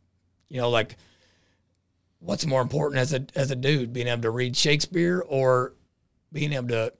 [0.49, 0.97] you know, like
[2.19, 5.73] what's more important as a as a dude, being able to read Shakespeare or
[6.31, 6.93] being able to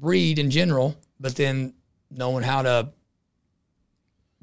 [0.00, 1.74] read in general, but then
[2.10, 2.88] knowing how to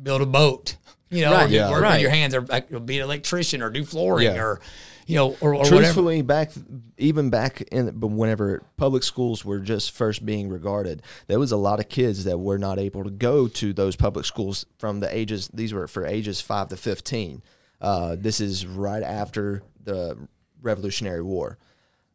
[0.02, 0.76] build a boat,
[1.10, 1.70] you know, Right, or yeah.
[1.70, 2.02] work right.
[2.02, 4.42] your hands, or like, be an electrician, or do flooring, Yeah.
[4.42, 4.62] or
[5.06, 5.78] you know, or, or whatever.
[5.78, 6.52] Truthfully, back
[6.98, 11.80] even back in whenever public schools were just first being regarded, there was a lot
[11.80, 15.50] of kids that were not able to go to those public schools from the ages.
[15.54, 17.42] These were for ages five to fifteen.
[17.82, 20.18] Uh, this is right after the
[20.62, 21.58] Revolutionary War.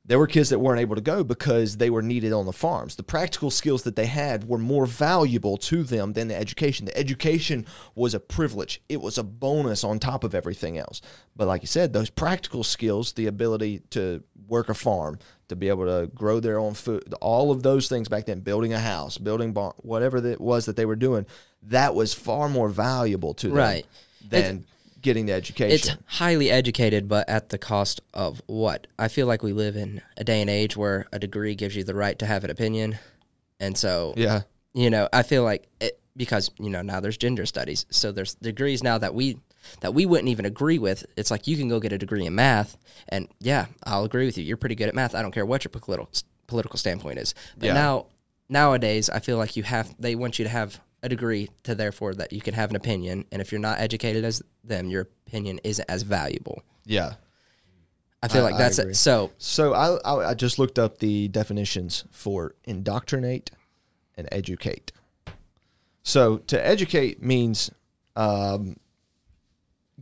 [0.08, 2.96] There were kids that weren't able to go because they were needed on the farms.
[2.96, 6.86] The practical skills that they had were more valuable to them than the education.
[6.86, 11.02] The education was a privilege, it was a bonus on top of everything else.
[11.36, 15.18] But like you said, those practical skills, the ability to work a farm,
[15.48, 18.72] to be able to grow their own food, all of those things back then, building
[18.72, 21.26] a house, building barn, whatever it was that they were doing,
[21.62, 23.86] that was far more valuable to them Right.
[24.26, 24.64] than
[25.00, 25.74] getting the education.
[25.74, 28.86] It's highly educated, but at the cost of what?
[28.98, 31.84] I feel like we live in a day and age where a degree gives you
[31.84, 32.98] the right to have an opinion.
[33.60, 34.42] And so, yeah.
[34.74, 37.86] you know, I feel like it, because, you know, now there's gender studies.
[37.90, 39.38] So there's degrees now that we
[39.80, 41.04] that we wouldn't even agree with.
[41.16, 42.76] It's like you can go get a degree in math
[43.08, 44.44] and yeah, I'll agree with you.
[44.44, 45.14] You're pretty good at math.
[45.14, 46.08] I don't care what your political
[46.46, 47.34] political standpoint is.
[47.56, 47.74] But Yeah.
[47.74, 48.06] now
[48.48, 52.14] nowadays I feel like you have they want you to have a degree to therefore
[52.14, 55.60] that you can have an opinion and if you're not educated as them, your opinion
[55.64, 56.62] isn't as valuable.
[56.84, 57.14] Yeah.
[58.22, 58.96] I feel I- like that's it.
[58.96, 63.50] So So I, I I just looked up the definitions for indoctrinate
[64.16, 64.90] and educate.
[66.02, 67.70] So to educate means
[68.16, 68.76] um,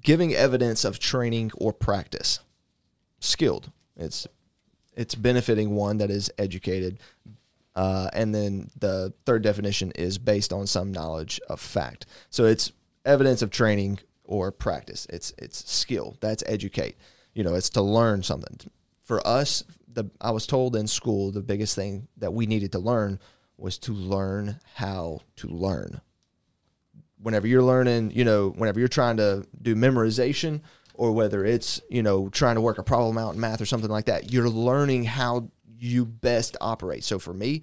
[0.01, 2.41] giving evidence of training or practice,
[3.21, 3.71] skilled.
[3.97, 4.27] It's
[4.95, 6.99] it's benefiting one that is educated,
[7.77, 12.07] uh, and then the third definition is based on some knowledge of fact.
[12.31, 12.73] So it's
[13.05, 15.07] evidence of training or practice.
[15.11, 16.17] It's it's skill.
[16.21, 16.97] That's educate.
[17.35, 18.59] You know, it's to learn something.
[19.05, 19.63] For us,
[19.93, 23.21] the I was told in school the biggest thing that we needed to learn
[23.59, 26.01] was to learn how to learn.
[27.21, 30.61] Whenever you're learning, you know, whenever you're trying to do memorization
[30.95, 33.91] or whether it's, you know, trying to work a problem out in math or something
[33.91, 37.05] like that, you're learning how you best operate.
[37.05, 37.63] So for me,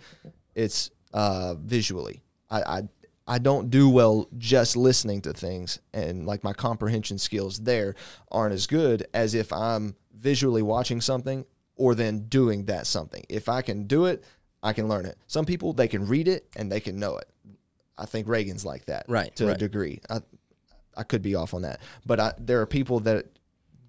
[0.56, 2.24] it's uh, visually.
[2.50, 2.82] I, I
[3.26, 7.96] I don't do well just listening to things, and like my comprehension skills there
[8.32, 11.46] aren't as good as if I'm visually watching something
[11.76, 13.26] or then doing that something.
[13.30, 14.24] If I can do it,
[14.62, 15.18] I can learn it.
[15.28, 17.30] Some people they can read it and they can know it.
[17.98, 20.02] I think Reagan's like that, Right, To a degree.
[20.10, 20.20] I
[20.96, 23.26] I could be off on that, but I, there are people that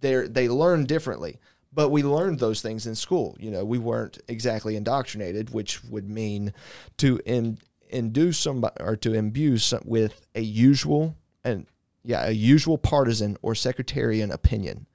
[0.00, 1.40] they they learn differently.
[1.74, 3.36] But we learned those things in school.
[3.40, 6.52] You know, we weren't exactly indoctrinated, which would mean
[6.98, 7.58] to in,
[7.88, 11.66] induce somebody or to imbue some, with a usual and
[12.04, 14.86] yeah, a usual partisan or sectarian opinion,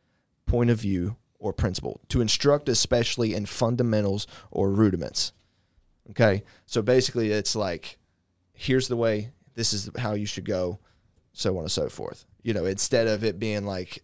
[0.45, 1.99] point of view, or principle.
[2.09, 5.33] To instruct, especially in fundamentals or rudiments.
[6.11, 7.97] Okay, so basically, it's like,
[8.53, 9.31] here's the way.
[9.55, 10.79] This is how you should go,
[11.33, 12.25] so on and so forth.
[12.41, 14.03] You know, instead of it being like,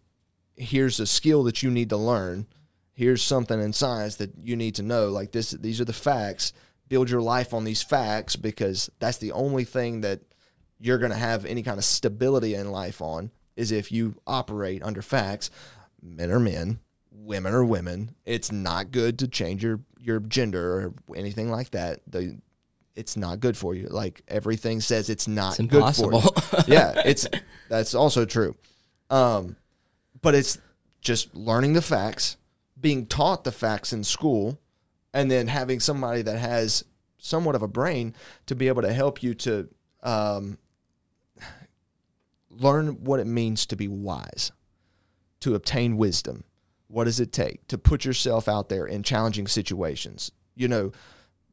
[0.56, 2.48] here's a skill that you need to learn.
[2.96, 5.10] Here's something in science that you need to know.
[5.10, 6.54] Like this, these are the facts.
[6.88, 10.22] Build your life on these facts because that's the only thing that
[10.80, 14.82] you're going to have any kind of stability in life on is if you operate
[14.84, 15.50] under facts.
[16.02, 16.80] Men are men,
[17.12, 18.16] women are women.
[18.26, 22.38] It's not good to change your your gender or anything like that, the
[22.96, 23.88] it's not good for you.
[23.88, 26.22] Like everything says it's not It's good for you.
[26.74, 27.28] yeah, it's
[27.70, 28.56] that's also true.
[29.10, 29.58] Um,
[30.22, 30.58] but it's
[31.02, 32.38] just learning the facts,
[32.86, 34.60] being taught the facts in school,
[35.12, 36.86] and then having somebody that has
[37.18, 38.14] somewhat of a brain
[38.46, 39.68] to be able to help you to
[40.04, 40.60] um,
[42.52, 44.52] learn what it means to be wise,
[45.40, 46.44] to obtain wisdom.
[46.88, 50.32] What does it take to put yourself out there in challenging situations?
[50.54, 50.92] You know,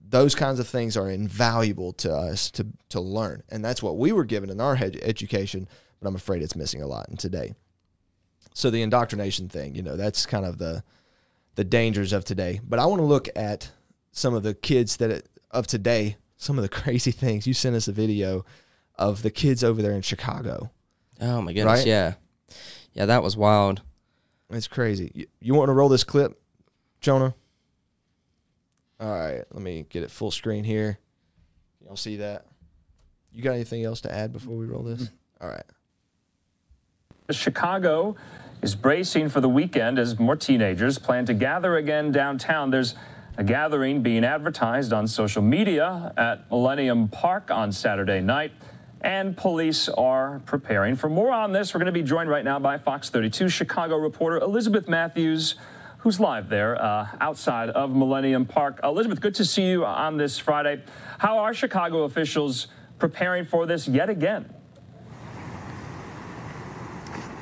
[0.07, 4.13] those kinds of things are invaluable to us to to learn, and that's what we
[4.13, 5.67] were given in our ed- education.
[5.99, 7.55] But I'm afraid it's missing a lot in today.
[8.53, 10.85] So the indoctrination thing, you know, that's kind of the
[11.55, 12.61] the dangers of today.
[12.67, 13.71] But I want to look at
[14.11, 17.47] some of the kids that of today, some of the crazy things.
[17.47, 18.45] You sent us a video
[18.97, 20.71] of the kids over there in Chicago.
[21.21, 21.87] oh my goodness, Right?
[21.87, 22.15] yeah,
[22.93, 23.83] yeah, that was wild.
[24.51, 25.11] It's crazy.
[25.15, 26.39] You, you want to roll this clip,
[27.01, 27.35] Jonah?
[29.01, 30.99] All right, let me get it full screen here.
[31.85, 32.47] Y'all see that?
[33.33, 35.03] You got anything else to add before we roll this?
[35.05, 35.11] Mm.
[35.41, 35.65] All right.
[37.31, 38.15] Chicago
[38.63, 42.71] is bracing for the weekend as more teenagers plan to gather again downtown.
[42.71, 42.95] There's
[43.37, 48.53] a gathering being advertised on social media at Millennium Park on Saturday night,
[49.01, 50.95] and police are preparing.
[50.95, 53.97] For more on this, we're going to be joined right now by Fox 32 Chicago
[53.97, 55.57] reporter Elizabeth Matthews,
[55.99, 58.79] who's live there uh, outside of Millennium Park.
[58.85, 60.83] Elizabeth, good to see you on this Friday.
[61.19, 62.69] How are Chicago officials
[63.01, 64.55] preparing for this yet again?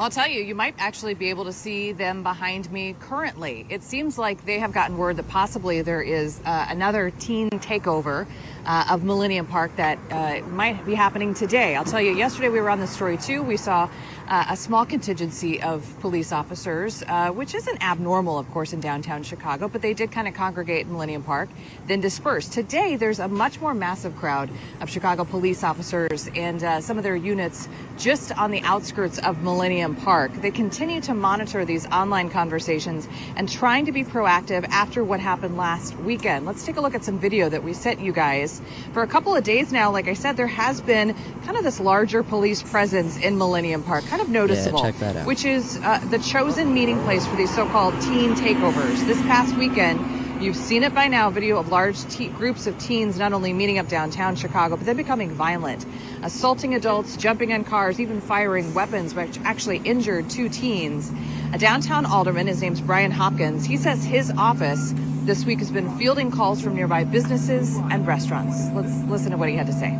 [0.01, 3.67] I'll tell you, you might actually be able to see them behind me currently.
[3.69, 8.27] It seems like they have gotten word that possibly there is uh, another teen takeover
[8.65, 11.77] uh, of Millennium Park that uh, might be happening today.
[11.77, 13.43] I'll tell you, yesterday we were on the story too.
[13.43, 13.91] We saw
[14.31, 19.25] uh, a small contingency of police officers, uh, which isn't abnormal, of course, in downtown
[19.25, 21.49] Chicago, but they did kind of congregate in Millennium Park,
[21.89, 22.49] then disperse.
[22.49, 24.49] Today, there's a much more massive crowd
[24.81, 29.43] of Chicago police officers and uh, some of their units just on the outskirts of
[29.43, 30.33] Millennium Park.
[30.35, 35.57] They continue to monitor these online conversations and trying to be proactive after what happened
[35.57, 36.47] last weekend.
[36.47, 38.63] Let's take a look at some video that we sent you guys.
[38.93, 41.81] For a couple of days now, like I said, there has been kind of this
[41.81, 45.27] larger police presence in Millennium Park, kind of noticeable, check that out.
[45.27, 49.05] which is uh, the chosen meeting place for these so-called teen takeovers.
[49.07, 50.01] This past weekend,
[50.41, 53.79] You've seen it by now, video of large te- groups of teens not only meeting
[53.79, 55.85] up downtown Chicago, but then becoming violent,
[56.23, 61.13] assaulting adults, jumping on cars, even firing weapons, which actually injured two teens.
[61.53, 65.95] A downtown alderman, his name's Brian Hopkins, he says his office this week has been
[65.99, 68.71] fielding calls from nearby businesses and restaurants.
[68.73, 69.95] Let's listen to what he had to say.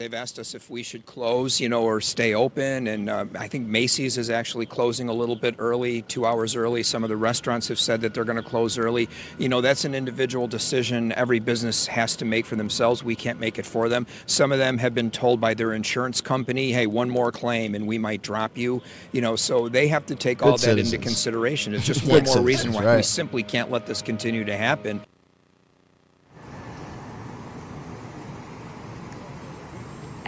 [0.00, 2.86] They've asked us if we should close, you know, or stay open.
[2.86, 6.82] And uh, I think Macy's is actually closing a little bit early, two hours early.
[6.82, 9.10] Some of the restaurants have said that they're going to close early.
[9.36, 13.04] You know, that's an individual decision every business has to make for themselves.
[13.04, 14.06] We can't make it for them.
[14.24, 17.86] Some of them have been told by their insurance company, hey, one more claim and
[17.86, 18.80] we might drop you.
[19.12, 20.94] You know, so they have to take all that citizens.
[20.94, 21.74] into consideration.
[21.74, 25.02] It's just one more reason why we simply can't let this continue to happen.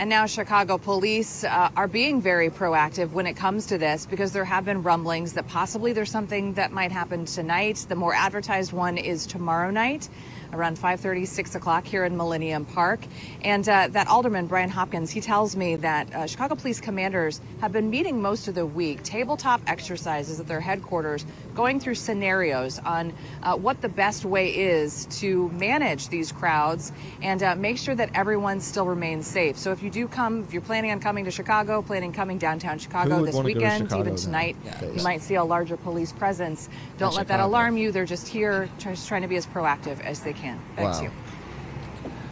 [0.03, 4.33] And now Chicago police uh, are being very proactive when it comes to this because
[4.33, 7.87] there have been rumblings that possibly there's something that might happen tonight.
[7.89, 10.09] The more advertised one is tomorrow night
[10.53, 13.01] around 5.30 6 o'clock here in millennium park
[13.43, 17.73] and uh, that alderman brian hopkins he tells me that uh, chicago police commanders have
[17.73, 23.13] been meeting most of the week tabletop exercises at their headquarters going through scenarios on
[23.43, 28.11] uh, what the best way is to manage these crowds and uh, make sure that
[28.15, 31.31] everyone still remains safe so if you do come if you're planning on coming to
[31.31, 34.93] chicago planning coming downtown chicago this wanna to weekend Chicago even tonight Yeah.
[34.93, 38.29] you might see a larger police presence don't At let that alarm you they're just
[38.29, 40.99] here just trying to be as proactive as they can back Wow.
[40.99, 41.11] to you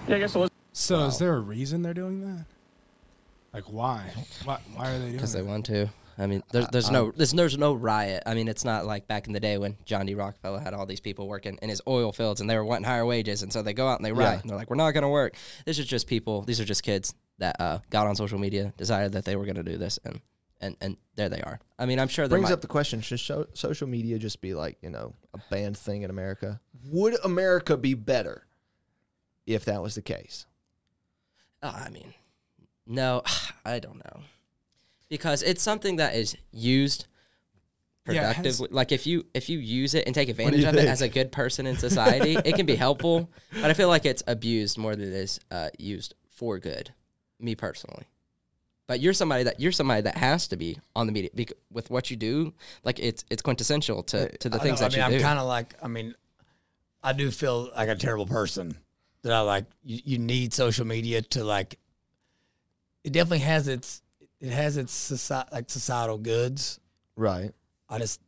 [0.09, 0.51] Yeah, I guess Elizabeth.
[0.73, 2.47] So is there a reason they're doing that?
[3.53, 4.13] Like why?
[4.45, 5.89] Why, why are they doing because they want to.
[6.19, 8.23] I mean, there's, there's no there's, there's no riot.
[8.27, 10.15] I mean, it's not like back in the day when John D.
[10.15, 13.07] Rockefeller had all these people working in his oil fields and they were wanting higher
[13.07, 14.35] wages, and so they go out and they riot.
[14.35, 14.41] Yeah.
[14.41, 15.35] And they're like, we're not going to work.
[15.65, 16.43] This is just people.
[16.43, 19.57] These are just kids that uh, got on social media, decided that they were going
[19.57, 20.21] to do this, and
[20.61, 21.59] and and there they are.
[21.79, 24.41] I mean, I'm sure there brings might, up the question: Should so- social media just
[24.41, 26.61] be like you know a banned thing in America?
[26.87, 28.47] Would America be better
[29.47, 30.47] if that was the case?
[31.63, 32.15] Oh, I mean,
[32.87, 33.23] no,
[33.65, 34.21] I don't know,
[35.11, 37.07] because it's something that is used
[38.09, 38.69] Yeah, productively.
[38.71, 41.31] like if you if you use it and take advantage of it as a good
[41.33, 43.29] person in society, it can be helpful.
[43.53, 46.95] But I feel like it's abused more than it is uh, used for good.
[47.39, 48.05] Me personally.
[48.87, 51.31] But you're somebody that you're somebody that has to be on the media
[51.71, 52.53] with what you do.
[52.85, 55.19] Like it's it's quintessential to, to the I things know, that I mean, you I'm
[55.21, 55.25] do.
[55.25, 56.15] kind of like, I mean,
[57.03, 58.77] I do feel like a terrible person
[59.23, 59.65] that I like.
[59.85, 61.79] You, you need social media to like.
[63.05, 64.03] It definitely has its
[64.41, 66.81] it has its soci- like societal goods.
[67.17, 67.53] Right.
[67.89, 68.21] I just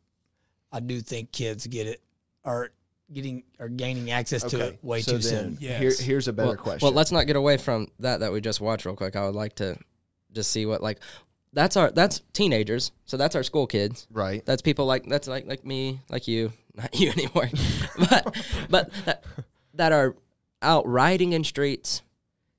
[0.70, 2.03] I do think kids get it
[2.44, 2.70] are
[3.12, 4.66] getting are gaining access to Okay.
[4.68, 5.57] it way so too then soon.
[5.57, 6.87] Here, here's a better well, question.
[6.87, 9.16] Well, let's not get away from that that we just watched real quick.
[9.16, 9.79] I would like to
[10.33, 10.98] just see what like
[11.53, 12.92] that's our that's teenagers.
[13.05, 14.07] So that's our school kids.
[14.11, 14.44] right.
[14.44, 17.51] That's people like that's like like me, like you, not you anymore,
[17.98, 18.37] but
[18.68, 19.25] but that,
[19.75, 20.16] that are
[20.61, 22.03] out riding in streets.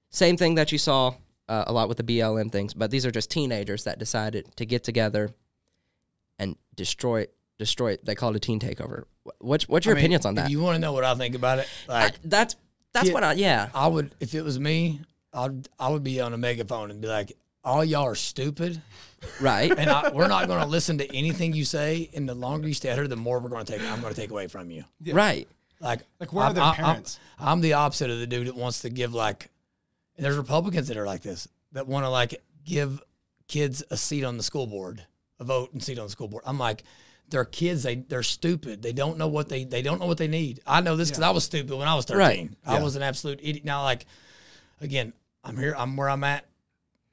[0.09, 1.15] Same thing that you saw
[1.53, 4.65] uh, a lot with the BLM things, but these are just teenagers that decided to
[4.65, 5.29] get together
[6.39, 7.27] and destroy
[7.59, 7.97] destroy.
[8.03, 9.03] They call it a teen takeover.
[9.39, 10.51] What's what's your I mean, opinions on if that?
[10.51, 11.67] You want to know what I think about it?
[11.87, 12.55] I- Like that's
[12.93, 13.13] that's Yeah.
[13.13, 13.69] what I yeah.
[13.73, 15.01] I would if it was me,
[15.33, 18.81] I'd I would be on a megaphone and be like, "All y'all are stupid,
[19.39, 19.71] Right.
[19.71, 22.09] and I, we're not going to listen to anything you say.
[22.13, 23.81] And the longer you stay out here, the more we're going to take.
[23.89, 24.83] I'm going to take away from you.
[25.11, 25.47] Right.
[25.79, 27.19] Like, Like, where are I'm- their I'm- parents?
[27.39, 29.49] I'm, I'm the opposite of the dude that wants to give like.
[30.15, 33.01] And there's Republicans that are like this that want to like give
[33.47, 35.05] kids a seat on the school board,
[35.39, 36.43] a vote and seat on the school board.
[36.45, 36.83] I'm like,
[37.29, 37.83] they're kids.
[37.83, 38.81] They they're stupid.
[38.81, 40.59] They don't know what they they don't know what they need.
[40.67, 42.19] I know this because I was stupid when I was 13.
[42.19, 42.49] Right.
[42.65, 42.83] I Yeah.
[42.83, 43.65] was an absolute idiot.
[43.65, 44.05] Now, like,
[44.81, 45.73] again, I'm here.
[45.77, 46.45] I'm where I'm at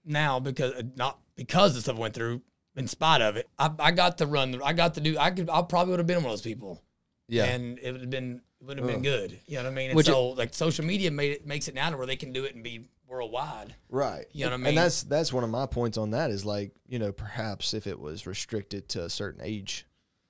[0.04, 2.42] now because uh, not because the stuff I went through.
[2.76, 4.58] In spite of it, I, I got to run.
[4.62, 5.18] I got to do.
[5.18, 5.50] I could.
[5.50, 6.80] I probably would have been one of those people
[7.28, 7.46] Yeah.
[7.46, 9.38] and it would have been it would have been good.
[9.46, 9.90] You know what I mean?
[9.90, 12.16] And Would you- so like social media made it makes it now to where they
[12.16, 13.74] can do it and be worldwide.
[13.88, 14.26] Right.
[14.32, 14.66] You know what I mean?
[14.68, 17.86] And that's that's one of my points on that is like, you know, perhaps if
[17.86, 19.86] it was restricted to a certain age,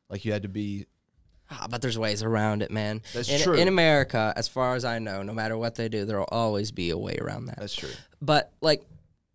[0.09, 0.87] like you had to be
[1.53, 3.03] Ah, but there's ways around it, man.
[3.13, 3.55] That's in, true.
[3.55, 6.71] In America, as far as I know, no matter what they do, there will always
[6.71, 7.59] be a way around that.
[7.59, 7.91] that's true.
[8.23, 8.85] but like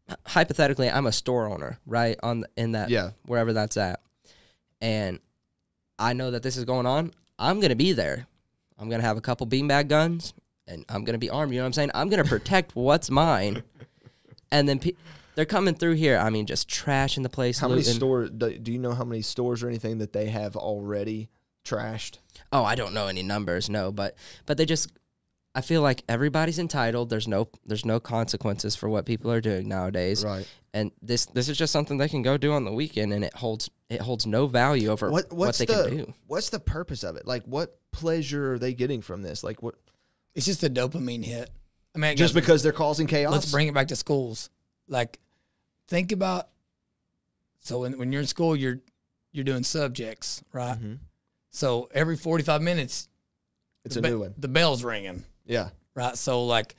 [0.09, 2.17] h- hypothetically, I'm a store owner, right?
[2.23, 3.09] On the, in that Yeah.
[3.25, 3.99] wherever that's at,
[4.81, 5.19] and
[5.99, 7.11] I know that this is going on.
[7.37, 8.27] I'm gonna be there.
[8.77, 10.33] I'm gonna have a couple beanbag guns,
[10.67, 11.51] and I'm gonna be armed.
[11.53, 11.91] You know what I'm saying?
[11.93, 13.63] I'm gonna protect what's mine,
[14.51, 14.79] and then.
[14.79, 14.93] Pe-
[15.35, 16.17] they're coming through here.
[16.17, 17.59] I mean, just trashing the place.
[17.59, 17.95] How many looting.
[17.95, 21.29] stores do, do you know how many stores or anything that they have already
[21.65, 22.19] trashed?
[22.53, 24.91] Oh, I don't know any numbers, no, but but they just
[25.57, 27.09] I feel like everybody's entitled.
[27.09, 30.23] There's no there's no consequences for what people are doing nowadays.
[30.25, 30.45] Right.
[30.73, 33.33] And this this is just something they can go do on the weekend and it
[33.35, 36.13] holds it holds no value over What what, they the can do.
[36.27, 37.25] what's the purpose of it?
[37.25, 39.43] Like what pleasure are they getting from this?
[39.45, 39.75] Like what
[40.33, 41.49] It's just a dopamine hit.
[41.95, 43.31] I mean, it just goes- because they're causing chaos?
[43.31, 44.49] let's bring it back to schools.
[44.89, 45.19] Like,
[45.87, 46.49] think about
[47.59, 48.81] so when when you're in school, you're
[49.31, 50.77] you're doing subjects, right?
[50.77, 50.99] Mhm.
[51.51, 53.07] So every 45 minutes,
[53.85, 54.33] it's a be- new one.
[54.37, 55.23] The bell's ringing.
[55.45, 55.69] Yeah.
[55.93, 56.17] right?
[56.17, 56.75] So like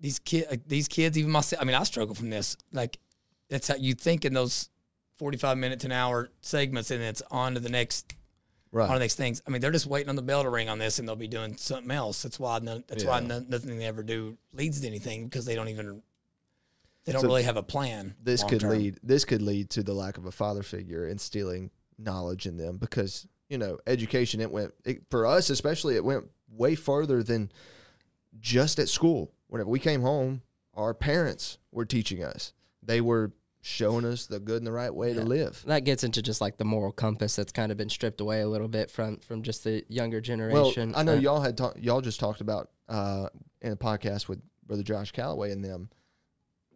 [0.00, 1.62] these kid, like, uh, these kids, even myself.
[1.62, 2.56] I mean, I struggle from this.
[2.72, 2.98] Like
[3.48, 4.68] that's how you think in those
[5.16, 8.14] forty-five minute to an hour segments, and it's on to the next,
[8.72, 8.84] Right.
[8.84, 9.42] on to the next things.
[9.46, 11.28] I mean, they're just waiting on the bell to ring on this, and they'll be
[11.28, 12.22] doing something else.
[12.22, 13.26] That's why none, that's why Yeah.
[13.26, 16.02] none, nothing they ever do leads to anything because they don't even
[17.04, 18.14] they don't So really have a plan.
[18.22, 18.70] this could term.
[18.70, 22.78] lead this could lead to the lack of a father figure instilling knowledge in them
[22.78, 27.52] because you know education it went it, for us especially it went way further than
[28.40, 29.30] just at school.
[29.48, 30.40] Whenever we came home
[30.74, 32.54] our parents were teaching us.
[32.82, 35.62] They were showing us the good and the right way to live.
[35.66, 38.48] That gets into just like the moral compass that's kind of been stripped away a
[38.48, 40.92] little bit from from just the younger generation.
[40.92, 43.28] Well i know Uh, y'all had talk, y'all just talked about uh,
[43.60, 45.90] in a podcast with brother josh calloway and them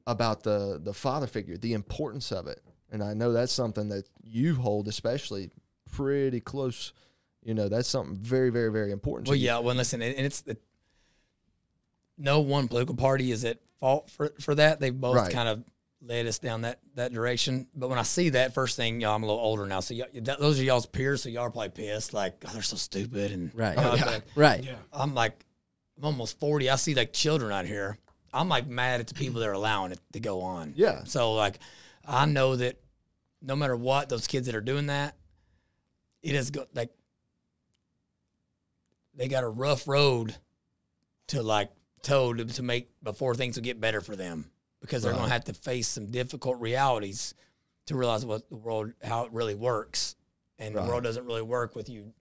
[0.06, 2.60] about the the father figure the importance of it.
[2.92, 5.50] And i know that's something that you hold especially
[5.90, 6.92] pretty close
[7.42, 9.46] you know that's something very very very important to Well, you.
[9.46, 9.58] yeah.
[9.58, 10.56] Well, listen, and and it's the
[12.18, 14.80] no one political party is at fault for for that.
[14.80, 15.32] They've both Right.
[15.32, 15.64] kind of
[16.02, 17.68] led us down that that direction.
[17.74, 20.06] But when I see that first thing, y'all, I'm a little older now, so y'all,
[20.14, 23.32] that, those are y'all's peers, so y'all are probably pissed, like oh, they're so stupid,
[23.32, 23.76] and Right.
[23.76, 24.04] you know, Oh, yeah.
[24.06, 24.64] like- right.
[24.64, 24.76] Yeah.
[24.92, 25.44] I'm like,
[25.98, 26.70] I'm almost forty.
[26.70, 27.98] I see like children out here.
[28.32, 30.74] I'm like mad at the people that are allowing it to go on.
[30.76, 31.04] Yeah.
[31.04, 31.58] So like,
[32.04, 32.80] I know that
[33.42, 35.16] no matter what, those kids that are doing that,
[36.28, 36.90] it is go like
[39.14, 40.36] they got a rough road
[41.28, 41.70] to like
[42.02, 44.50] toe to, to make before things will get better for them
[44.80, 45.18] because they're Right.
[45.20, 47.34] gonna have to face some difficult realities
[47.86, 50.16] to realize what the world how it really works,
[50.58, 50.82] and Right.
[50.84, 52.12] the world doesn't really work with you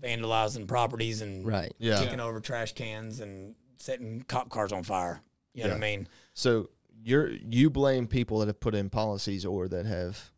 [0.00, 1.74] vandalizing properties and Right.
[1.78, 5.22] yeah kicking over trash cans and setting cop cars on fire.
[5.54, 6.08] You know what I mean?
[6.34, 6.70] so
[7.02, 10.30] you're you blame people that have put in policies or that have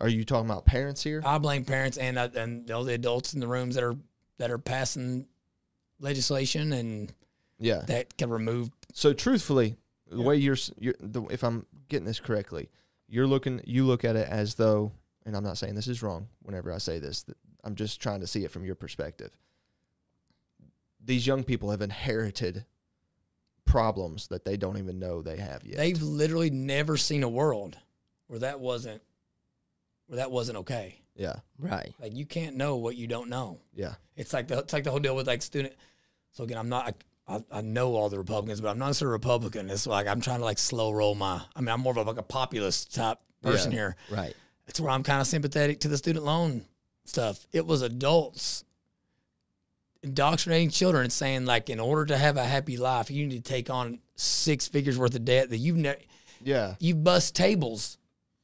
[0.00, 3.34] are you talking about parents here I blame parents and uh, and all the adults
[3.34, 3.96] in the rooms that are
[4.38, 5.26] that are passing
[5.98, 7.12] legislation and
[7.58, 8.70] yeah that can remove.
[8.92, 9.76] So truthfully,
[10.10, 12.68] the way you're, you're the, if I'm getting this correctly,
[13.08, 14.92] you're looking, you look at it as though,
[15.24, 16.28] and I'm not saying this is wrong.
[16.42, 19.30] Whenever I say this, that I'm just trying to see it from your perspective.
[21.04, 22.64] these young people have inherited
[23.64, 25.76] problems that they don't even know they have yet.
[25.76, 27.78] They've literally never seen a world
[28.28, 29.02] where that wasn't
[30.06, 31.00] where that wasn't okay.
[31.14, 31.92] yeah, Right.
[32.00, 33.60] Like you can't know what you don't know.
[33.74, 35.74] yeah, It's like the it's like the whole deal with like student.
[36.32, 36.94] So again, I'm not.
[37.28, 39.68] I, I know all the Republicans, but I'm not a Republican.
[39.70, 41.42] It's like I'm trying to like slow roll my.
[41.56, 43.78] I mean, I'm more of a, like a populist type person Yeah.
[43.78, 43.96] here.
[44.10, 44.34] Right.
[44.68, 46.66] It's where I'm kind of sympathetic to the student loan
[47.04, 47.46] stuff.
[47.52, 48.64] It was adults
[50.02, 53.50] indoctrinating children and saying like, in order to have a happy life, you need to
[53.52, 55.98] take on six figures worth of debt that you've never.
[56.42, 57.98] yeah, You bust tables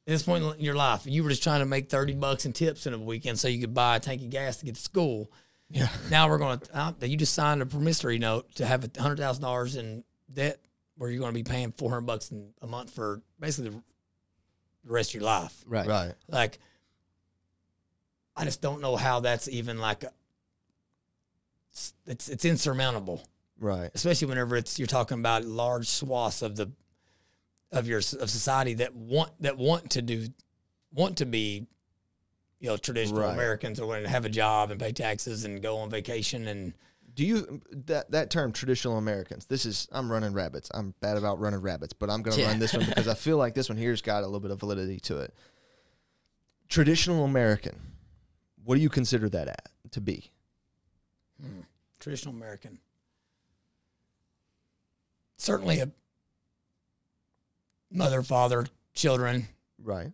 [0.07, 1.03] at this point in your life.
[1.05, 3.61] You were just trying to make thirty bucks in tips in a weekend so you
[3.61, 5.31] could buy a tank of gas to get to school.
[5.71, 5.89] yeah.
[6.11, 6.77] Now we're going to.
[6.77, 10.59] Uh, you just signed a promissory note to have a hundred thousand dollars in debt,
[10.97, 13.77] where you're going to be paying four hundred bucks in a month for basically the,
[14.85, 15.63] the rest of your life.
[15.67, 15.87] Right.
[15.87, 16.15] Right.
[16.29, 16.59] Like,
[18.37, 20.03] I just don't know how that's even like.
[20.05, 20.11] A,
[21.71, 23.23] it's, it's it's insurmountable,
[23.59, 23.91] Right.
[23.95, 26.71] especially whenever it's you're talking about large swaths of the
[27.73, 30.29] of your of society that want that want to do
[30.93, 31.67] want to be
[32.61, 33.33] you know traditional Right.
[33.35, 36.75] Americans or want to have a job and pay taxes and go on vacation and
[37.15, 39.47] Do you that that term traditional Americans?
[39.47, 40.71] This is I'm running rabbits.
[40.75, 42.49] I'm bad about running rabbits, but I'm going to Yeah.
[42.49, 44.61] run this one because I feel like this one here's got a little bit of
[44.61, 45.35] validity to it.
[46.69, 47.81] Traditional American.
[48.65, 50.31] What do you consider that at, to be?
[51.41, 51.61] Hmm,
[51.99, 52.79] traditional American.
[55.37, 55.91] Certainly a
[57.93, 60.13] mother, father, children, Right.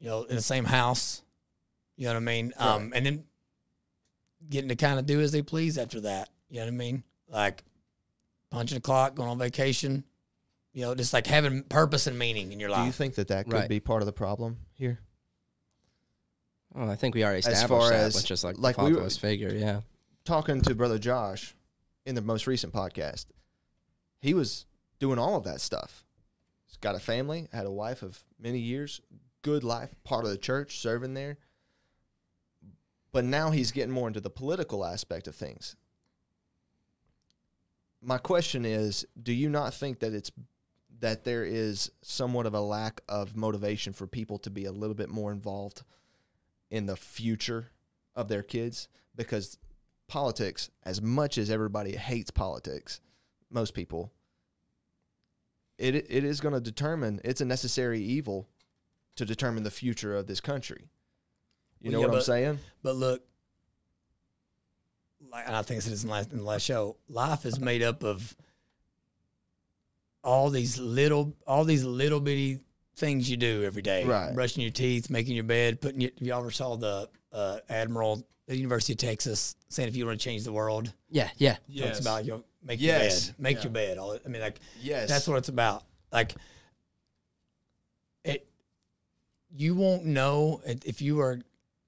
[0.00, 1.22] you know, in the same house.
[1.96, 2.52] You know what I mean?
[2.56, 3.24] Um, and then
[4.48, 6.28] getting to kind of do as they please after that.
[6.48, 7.02] You know what I mean?
[7.28, 7.64] Like
[8.50, 10.04] punching the clock, going on vacation.
[10.72, 12.82] You know, just like having purpose and meaning in your life.
[12.82, 13.68] Do you think that that could Right.
[13.68, 15.00] be part of the problem here?
[16.74, 18.84] Oh, I think we already As established far that as- with just like, like the
[18.84, 19.52] we were- figure.
[19.54, 19.80] Yeah.
[20.24, 21.56] Talking to brother Josh
[22.04, 23.26] in the most recent podcast,
[24.20, 24.66] he was
[24.98, 26.04] doing all of that stuff.
[26.80, 29.00] Got a family, had a wife of many years,
[29.42, 31.38] good life, part of the church, serving there.
[33.12, 35.76] But now he's getting more into the political aspect of things.
[38.00, 40.30] My question is, do you not think that it's
[41.00, 44.94] that there is somewhat of a lack of motivation for people to be a little
[44.94, 45.82] bit more involved
[46.70, 47.70] in the future
[48.16, 49.58] of their kids because
[50.08, 53.00] politics as much as everybody hates politics
[53.50, 54.12] most people
[55.78, 58.48] it it is going to determine it's a necessary evil
[59.16, 60.88] to determine the future of this country
[61.80, 63.22] you Well, know yeah, what i'm saying But look,
[65.30, 66.96] like and I think I said this in the last in the last show.
[67.08, 68.36] Life is made up of
[70.24, 72.60] all these little, all these little bitty
[72.96, 74.04] things you do every day.
[74.04, 74.34] Right.
[74.34, 76.00] Brushing your teeth, making your bed, putting.
[76.00, 80.18] Your, you ever saw the uh, admiral the University of Texas saying if you want
[80.18, 81.28] to change the world, Yeah.
[81.36, 81.56] Yeah.
[81.78, 83.26] talks about you know, make Yes.
[83.26, 83.98] your bed, make your bed.
[83.98, 85.84] All I mean, like yes that's what it's about.
[86.10, 86.34] Like
[88.24, 88.46] it,
[89.54, 91.40] you won't know if you are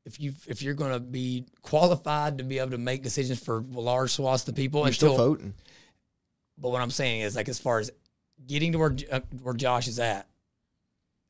[0.05, 3.63] if you if you're going to be qualified to be able to make decisions for
[3.71, 4.85] large swaths of people.
[4.85, 5.55] you're still voting
[6.59, 7.91] But what I'm saying is, like, as far as
[8.47, 10.27] getting to where uh, where Josh is at,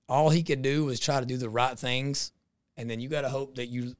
[0.09, 2.33] all he could do was try to do the right things,
[2.77, 3.97] and then you got to hope that you that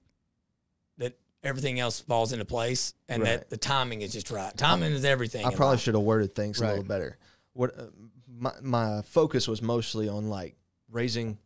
[1.43, 3.39] everything else falls into place, and Right.
[3.41, 4.57] that the timing is just right.
[4.57, 5.45] Timing is everything.
[5.45, 5.81] I probably life.
[5.81, 7.19] should have worded things a little better.
[7.53, 7.87] What uh,
[8.29, 10.57] my my focus was mostly on like
[10.91, 11.39] raising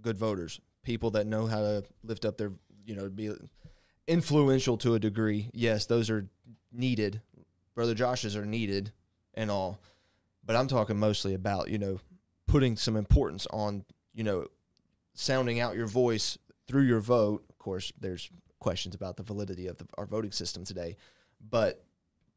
[0.00, 2.52] good voters, people that know how to lift up their,
[2.84, 3.30] you know, be
[4.06, 5.50] influential to a degree.
[5.52, 6.28] Yes, those are
[6.72, 7.20] needed.
[7.74, 8.92] Brother Josh's are needed
[9.34, 9.78] and all.
[10.44, 12.00] But I'm talking mostly about, you know,
[12.46, 13.84] putting some importance on,
[14.14, 14.46] you know,
[15.14, 16.38] sounding out your voice
[16.68, 17.44] through your vote.
[17.50, 20.96] Of course, there's questions about the validity of the, our voting system today,
[21.40, 21.84] but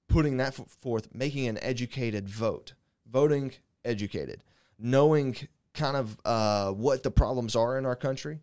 [0.07, 2.73] putting that forth, making an educated vote,
[3.09, 3.53] voting
[3.85, 4.43] educated,
[4.77, 5.35] knowing
[5.73, 8.39] kind of uh, what the problems are in our country,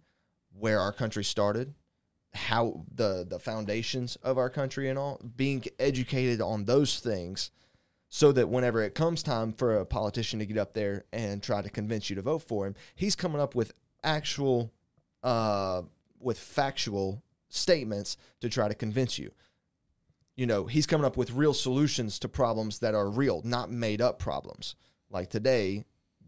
[0.58, 1.74] where our country started,
[2.34, 7.50] how the the foundations of our country and all, being educated on those things,
[8.08, 11.60] so that whenever it comes time for a politician to get up there and try
[11.60, 13.72] to convince you to vote for him, he's coming up with
[14.04, 14.72] actual,
[15.22, 15.82] uh,
[16.20, 19.30] with factual statements to try to convince you
[20.36, 24.02] you know, he's coming up with real solutions to problems that are real, not made
[24.02, 24.76] up problems.
[25.10, 25.84] Like today,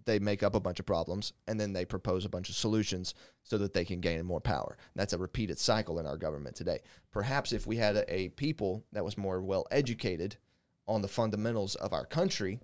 [0.07, 3.13] they make up a bunch of problems and then they propose a bunch of solutions
[3.43, 4.79] so that they can gain more power.
[4.95, 6.81] That's a repeated cycle in our government today.
[7.13, 10.37] Perhaps if we had a, a people that was more well educated
[10.87, 12.61] on the fundamentals of our country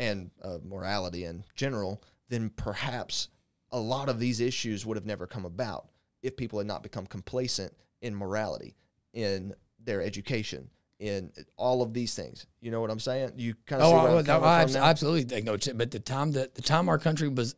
[0.00, 3.28] and uh, morality in general, then perhaps
[3.70, 5.88] a lot of these issues would have never come about
[6.24, 8.74] if people had not become complacent in morality,
[9.12, 12.46] in their education, in all of these things.
[12.60, 13.32] You know what I'm saying?
[13.36, 15.56] You kind of Oh, see I, where I'm no, I from absolutely think no.
[15.74, 17.54] But the time that the time our country was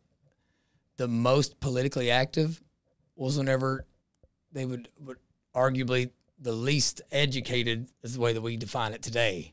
[0.97, 2.63] the most politically active
[3.15, 3.87] was whenever
[4.53, 5.19] they would, would
[5.55, 9.53] arguably the least educated is the way that we define it today.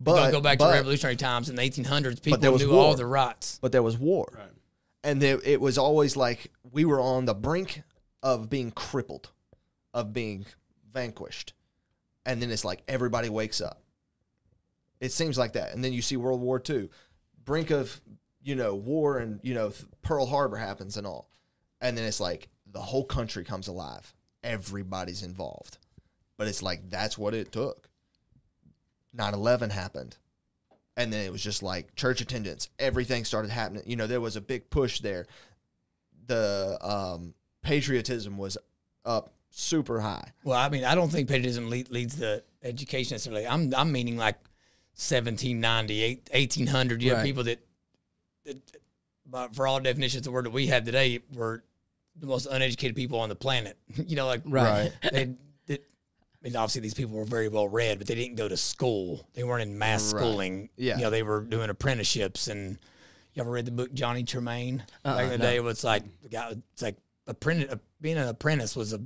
[0.00, 2.22] But But, go back but, to revolutionary times in the 1800s.
[2.22, 2.84] People there was knew war.
[2.84, 3.58] all the rights.
[3.60, 4.48] but there was war, right.
[5.04, 7.82] and there, it was always like we were on the brink
[8.24, 9.30] of being crippled,
[9.92, 10.46] of being
[10.92, 11.52] vanquished,
[12.26, 13.82] and then it's like everybody wakes up.
[14.98, 16.88] It seems like that, and then you see World War II,
[17.44, 18.00] brink of
[18.42, 19.72] you know war, and you know
[20.02, 21.28] Pearl Harbor happens and all,
[21.80, 24.12] and then it's like the whole country comes alive.
[24.42, 25.78] Everybody's involved,
[26.38, 27.88] but it's like that's what it took.
[29.16, 30.16] 9-11 happened.
[30.96, 32.68] And then it was just like church attendance.
[32.78, 33.84] Everything started happening.
[33.86, 35.26] You know there was a big push there.
[36.26, 37.34] The um,
[37.64, 38.56] patriotism was
[39.04, 43.46] up super high Well, I mean, I don't think patriotism lead, leads to education necessarily.
[43.46, 44.36] I'm I'm meaning like
[44.96, 47.02] 1790, 1800.
[47.02, 47.58] You have people that,
[48.44, 48.58] that,
[49.26, 51.64] but for all definitions of the word that we have today, were
[52.16, 53.76] the most uneducated people on the planet.
[54.06, 54.92] you know, like Right.
[55.12, 55.34] they,
[55.66, 55.78] they, I
[56.42, 59.26] mean, obviously these people were very well read, but they didn't go to school.
[59.34, 60.20] They weren't in mass Right.
[60.20, 60.68] schooling.
[60.76, 60.96] Yeah.
[60.96, 62.46] you know, they were doing apprenticeships.
[62.48, 62.78] And
[63.34, 64.82] you ever read the book Johnny Tremain?
[65.04, 65.44] Uh-uh, Back in the no.
[65.44, 66.54] day, it was like the guy.
[66.72, 66.96] It's like
[67.26, 67.72] apprentice.
[67.72, 69.00] Uh, being an apprentice was a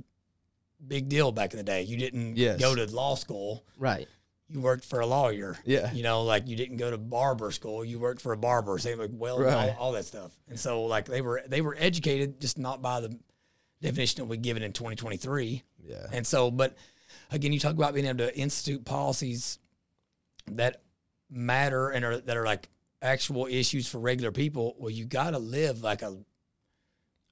[0.85, 1.81] big deal back in the day.
[1.83, 2.59] You didn't Yes.
[2.59, 3.65] go to law school.
[3.77, 4.07] Right.
[4.47, 5.57] You worked for a lawyer.
[5.65, 5.91] Yeah.
[5.93, 7.85] You know, like you didn't go to barber school.
[7.85, 8.77] You worked for a barber.
[8.79, 9.69] Same like well, Right.
[9.71, 10.31] all, all that stuff.
[10.47, 13.17] And so like they were they were educated, just not by the
[13.81, 15.63] definition that we give it in 2023.
[15.85, 16.75] yeah And so, but
[17.31, 19.59] again, you talk about being able to institute policies
[20.47, 20.81] that
[21.29, 22.69] matter and are that are like
[23.01, 24.75] actual issues for regular people.
[24.79, 26.17] Well, you got to live like a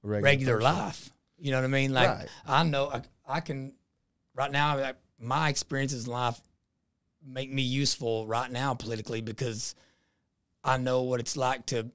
[0.08, 0.76] regular person.
[0.78, 1.10] life.
[1.38, 1.94] You know what I mean?
[1.94, 2.28] Like Right.
[2.48, 3.74] I know I, I can
[4.34, 4.80] right now.
[4.80, 6.40] Like, my experiences in life
[7.26, 9.76] make me useful right now politically because
[10.64, 11.92] I know what it's like to.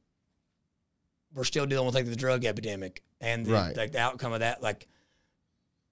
[1.34, 3.76] We're still dealing with like the drug epidemic and the, Right.
[3.76, 4.62] like the outcome of that.
[4.62, 4.86] Like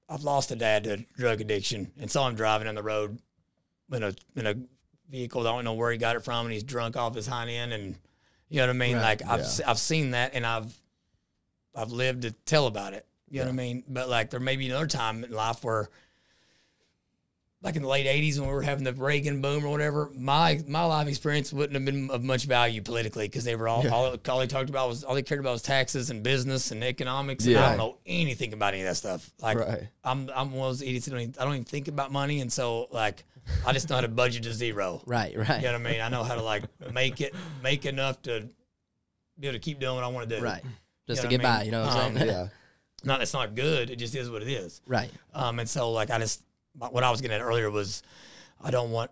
[0.08, 3.18] I've lost a dad to drug addiction and saw him driving on the road
[3.92, 4.54] in a in a
[5.08, 5.46] vehicle.
[5.46, 7.72] I don't know where he got it from, and he's drunk off his hind end,
[7.72, 7.96] and
[8.48, 8.96] you know what I mean.
[8.96, 9.70] Right, Like I've yeah.
[9.70, 10.72] I've seen that, and I've
[11.74, 13.06] I've lived to tell about it.
[13.28, 13.84] You know what I mean?
[13.88, 15.88] But like there may be another time in life where,
[17.62, 20.60] like in the late '80s when we were having the Reagan boom or whatever, my
[20.66, 24.16] my life experience wouldn't have been of much value politically because they were all, all
[24.28, 27.46] all they talked about was all they cared about was taxes and business and economics.
[27.46, 29.30] And I don't know anything about any of that stuff.
[29.40, 29.88] Like Right.
[30.02, 32.40] I'm I'm one of those idiots that don't even, I don't even think about money,
[32.40, 33.24] and so like
[33.66, 35.02] I just know how to budget to zero.
[35.06, 35.36] Right.
[35.36, 35.60] Right.
[35.60, 36.00] You know what I mean?
[36.00, 38.48] I know how to like make it make enough to
[39.38, 40.42] be able to keep doing what I want to do.
[40.42, 40.62] Right.
[41.10, 41.66] Just You to know get what I by, mean?
[41.66, 42.28] you know what I'm Um, saying?
[42.28, 42.48] yeah
[43.04, 43.88] Not it's not good.
[43.90, 44.82] It just is what it is.
[44.86, 45.10] Right.
[45.34, 46.42] Um, and so like I just
[46.76, 48.02] what I was getting at earlier was
[48.62, 49.10] I don't want.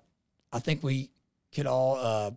[0.53, 1.11] I think we
[1.55, 2.31] could all uh,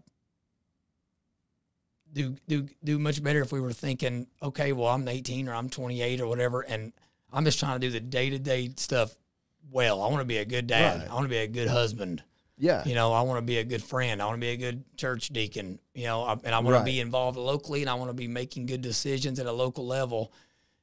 [2.14, 5.70] do do do much better if we were thinking, okay, well I'm 18 or I'm
[5.70, 6.94] 28 or whatever, and
[7.34, 9.14] I'm just trying to do the day to day stuff
[9.70, 10.02] well.
[10.02, 11.02] I want to be a good dad.
[11.02, 11.10] Right.
[11.10, 12.24] I want to be a good husband.
[12.62, 14.22] Yeah You know, I want to be a good friend.
[14.22, 15.80] I want to be a good church deacon.
[15.96, 16.80] You know, I- and I want Right.
[16.80, 19.86] to be involved locally, and I want to be making good decisions at a local
[19.86, 20.32] level.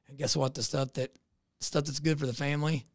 [0.07, 0.53] And guess what?
[0.55, 1.15] The stuff that
[1.61, 2.85] stuff that's good for the family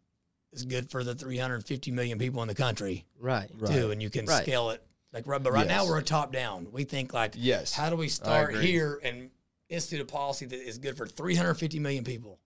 [0.52, 3.50] is good for the 350 million people in the country Right.
[3.66, 3.90] too.
[3.90, 4.42] And you can Right.
[4.42, 4.82] scale it
[5.12, 5.42] like right.
[5.42, 6.70] But right now we're a top down.
[6.72, 7.72] We think like, Yes.
[7.72, 9.30] how do we start here and
[9.68, 12.38] institute a policy that is good for 350 million people?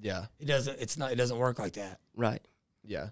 [0.00, 0.80] yeah It doesn't.
[0.80, 1.12] It's not.
[1.12, 2.00] It doesn't work like that.
[2.16, 2.42] Right.
[2.82, 3.10] yeah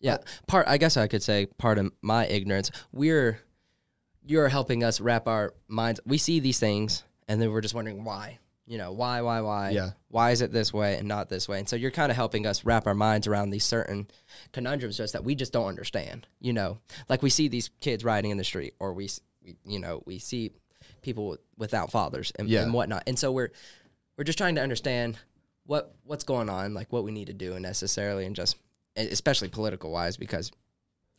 [0.00, 0.18] Yeah.
[0.46, 3.40] Part I guess I could say part of my ignorance, we're
[4.24, 8.04] you're helping us wrap our minds we see these things and then we're just wondering
[8.04, 8.38] why.
[8.66, 9.70] You know, why, why, why?
[9.70, 9.90] Yeah.
[10.10, 11.58] Why is it this way and not this way?
[11.58, 14.06] And so you're kind of helping us wrap our minds around these certain
[14.52, 16.28] conundrums just that we just don't understand.
[16.40, 16.78] You know,
[17.08, 19.08] like we see these kids riding in the street or we,
[19.44, 20.52] we you know, we see
[21.02, 22.62] people without fathers and, Yeah.
[22.62, 23.02] and whatnot.
[23.08, 23.50] And so we're
[24.16, 25.18] we're just trying to understand
[25.66, 28.62] what what's going on, like what we need to do necessarily and just and
[28.96, 30.50] especially political wise because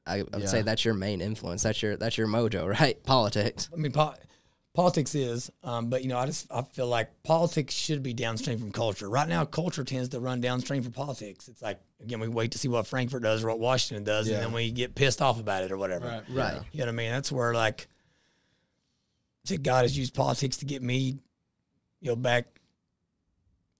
[0.05, 1.63] I, I would say that's your main influence.
[1.63, 3.01] That's your that's your mojo, right?
[3.03, 3.69] Politics.
[3.73, 4.15] I mean, po-
[4.73, 8.57] politics is, um, but you know, I just I feel like politics should be downstream
[8.57, 9.09] from culture.
[9.09, 11.47] Right now, culture tends to run downstream for politics.
[11.47, 14.35] It's like again, we wait to see what Frankfort does or what Washington does, Yeah.
[14.37, 16.07] and then we get pissed off about it or whatever.
[16.07, 16.23] Right.
[16.29, 16.61] Right.
[16.71, 17.11] You know what I mean?
[17.11, 17.87] That's where like,
[19.45, 21.19] I think God has used politics to get me,
[21.99, 22.47] you know, back,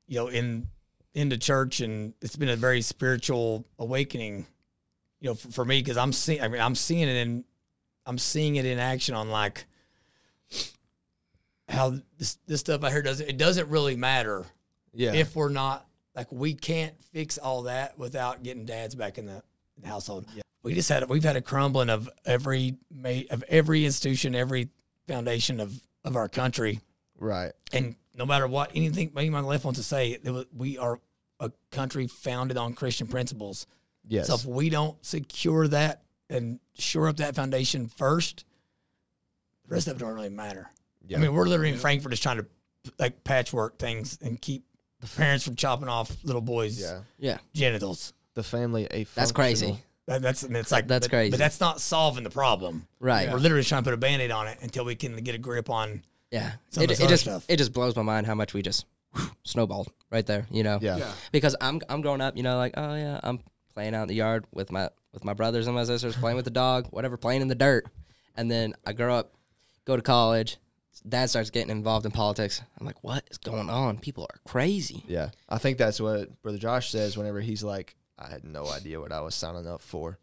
[0.08, 0.68] you know, in
[1.14, 4.46] into church, and it's been a very spiritual awakening,
[5.20, 6.42] you know, for, for me because I'm seeing.
[6.42, 7.44] I mean, I'm seeing it in,
[8.06, 9.66] I'm seeing it in action on like
[11.70, 14.46] how this this stuff I hear doesn't it doesn't really matter
[14.94, 15.86] yeah if we're not
[16.16, 19.36] like we can't fix all that without getting dads back in the,
[19.78, 20.26] in the household.
[20.64, 22.76] we just had we've had a crumbling of every
[23.30, 24.70] of every institution, every
[25.08, 26.82] foundation of of our country,
[27.18, 27.52] Right.
[27.72, 31.00] and no matter what anything anyone on the left wants to say, it we are
[31.40, 33.66] a country founded on Christian principles.
[34.08, 34.28] Yes.
[34.28, 38.46] So if we don't secure that and shore up that foundation first,
[39.68, 40.70] the rest of it don't really matter.
[41.08, 41.18] Yeah.
[41.18, 42.46] I mean, we're literally in Frankfort just trying to
[43.00, 44.66] like patchwork things and keep
[45.00, 47.00] the parents from chopping off little boys' yeah.
[47.18, 48.14] Yeah, genitals.
[48.36, 49.80] The family a that's crazy.
[50.06, 51.32] That, that's and it's like That's but- crazy.
[51.32, 52.88] but that's not solving the problem.
[53.00, 53.32] Right.
[53.32, 55.72] We're literally trying to put a band-aid on it until we can get a grip
[55.72, 56.04] on.
[56.32, 57.46] Yeah, Some it, this it just stuff.
[57.50, 58.86] it just blows my mind how much we just
[59.44, 60.48] snowballed right there.
[60.50, 60.98] You know, Yeah.
[60.98, 61.12] Yeah.
[61.32, 63.40] because I'm I'm growing up, you know, like oh yeah, I'm
[63.74, 66.46] playing out in the yard with my with my brothers and my sisters, playing with
[66.46, 67.86] the dog, whatever, playing in the dirt,
[68.36, 69.34] and then I grow up,
[69.86, 70.58] go to college.
[71.08, 72.62] Dad starts getting involved in politics.
[72.80, 73.98] I'm like, what is going on?
[73.98, 75.04] People are crazy.
[75.08, 75.30] Yeah.
[75.50, 79.12] I think that's what Brother Josh says whenever he's like, I had no idea what
[79.12, 80.20] I was signing up for.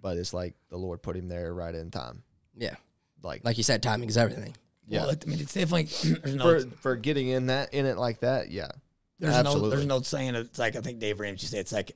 [0.00, 2.22] But it's like the Lord put him there right in time.
[2.56, 2.76] Yeah,
[3.22, 4.54] Like, like you said, timing is everything.
[4.86, 5.06] Yeah.
[5.06, 5.84] Well, I mean, it's definitely
[6.22, 8.68] there's no for for getting in that in it like that, yeah.
[9.18, 9.70] there's absolutely.
[9.70, 11.90] no there's no saying it's like I think Dave Ramsey said it's like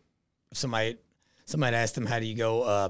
[0.50, 0.96] if somebody
[1.44, 2.88] somebody asked him how do you go uh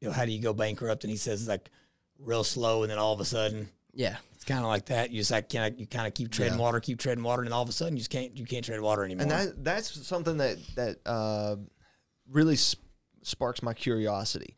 [0.00, 1.70] you know how do you go bankrupt and he says like
[2.18, 5.20] real slow and then all of a sudden Yeah, it's kind of like that you
[5.20, 6.62] just like kind of you kind of keep treading Yeah.
[6.64, 8.80] water keep treading water and all of a sudden you just can't you can't tread
[8.80, 11.56] water anymore and that that's something that that uh,
[12.30, 12.80] really sp-
[13.22, 14.56] sparks my curiosity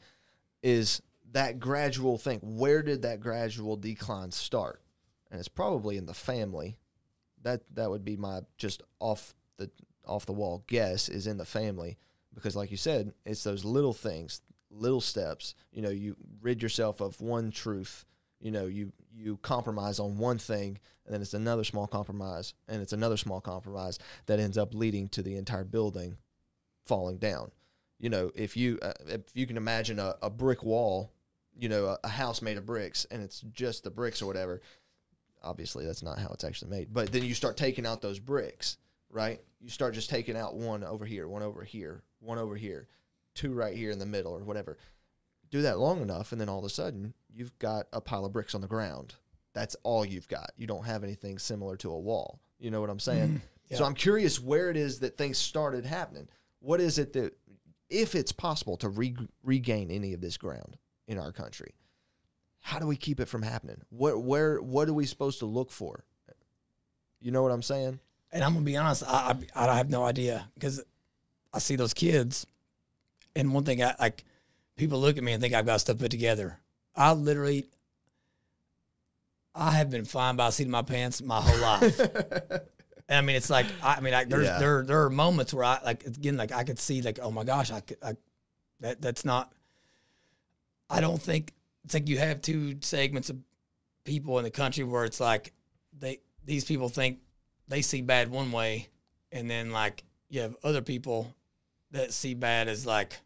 [0.63, 1.01] is
[1.33, 2.41] that gradual thing.
[2.43, 4.81] Where did that gradual decline start?
[5.31, 6.77] And it's probably in the family.
[7.43, 9.71] That that would be my just off the
[10.07, 11.99] off the wall guess is in the family.
[12.35, 15.55] Because like you said it's those little things little steps.
[15.73, 18.05] You know you rid yourself of one truth.
[18.41, 22.81] You know you you compromise on one thing and then it's another small compromise and
[22.81, 26.17] it's another small compromise that ends up leading to the entire building
[26.87, 27.51] falling down.
[27.99, 31.11] You know if you uh, if you can imagine a, a brick wall
[31.59, 34.61] you know a, a house made of bricks and it's just the bricks or whatever
[35.43, 36.93] obviously that's not how it's actually made.
[36.93, 38.77] But then you start taking out those bricks
[39.13, 39.41] right?
[39.61, 42.87] You start just taking out one over here one over here one over here
[43.35, 44.77] two right here in the middle or whatever.
[45.51, 48.33] Do that long enough and then all of a sudden you've got a pile of
[48.33, 49.15] bricks on the ground.
[49.53, 50.53] That's all you've got.
[50.57, 52.39] You don't have anything similar to a wall.
[52.59, 53.29] You know what i'm saying?
[53.29, 53.75] Mm-hmm.
[53.77, 53.87] So Yeah.
[53.87, 56.29] i'm curious where it is that things started happening.
[56.61, 57.37] What is it that
[57.89, 60.77] if it's possible to re- regain any of this ground
[61.11, 61.75] in our country
[62.61, 65.71] how do we keep it from happening what where what are we supposed to look
[65.71, 66.05] for
[67.21, 67.99] you know what i'm saying
[68.33, 70.81] and I'm gonna be honest, I I, I have no idea because
[71.53, 72.47] I see those kids,
[73.35, 74.23] and one thing I like,
[74.77, 76.61] people look at me and think I've got stuff put together.
[76.95, 77.67] I literally,
[79.53, 81.99] I have been flying by the seat of my pants my whole life.
[83.09, 84.59] and I mean, it's like I, I mean, I, there's Yeah.
[84.61, 87.43] there there are moments where I like again, like I could see like, oh my
[87.43, 88.15] gosh, I could, I,
[88.79, 89.53] that that's not.
[90.91, 91.53] I don't think
[91.85, 93.37] it's like you have two segments of
[94.05, 95.53] people in the country where it's like
[95.99, 97.21] they these people think
[97.69, 98.89] they see bad one way,
[99.31, 101.35] and then like you have other people
[101.93, 103.19] that see bad as like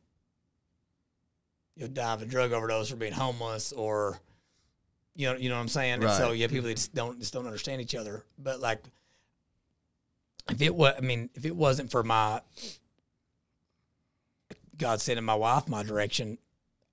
[1.77, 4.21] you know die of a drug overdose or being homeless or
[5.15, 6.03] you know you know what I'm saying.
[6.03, 6.37] And so Right.
[6.37, 8.25] you have people that just don't just don't understand each other.
[8.39, 8.83] But like
[10.51, 12.43] if it was, I mean, if it wasn't for my
[14.77, 16.37] God sending my wife my direction,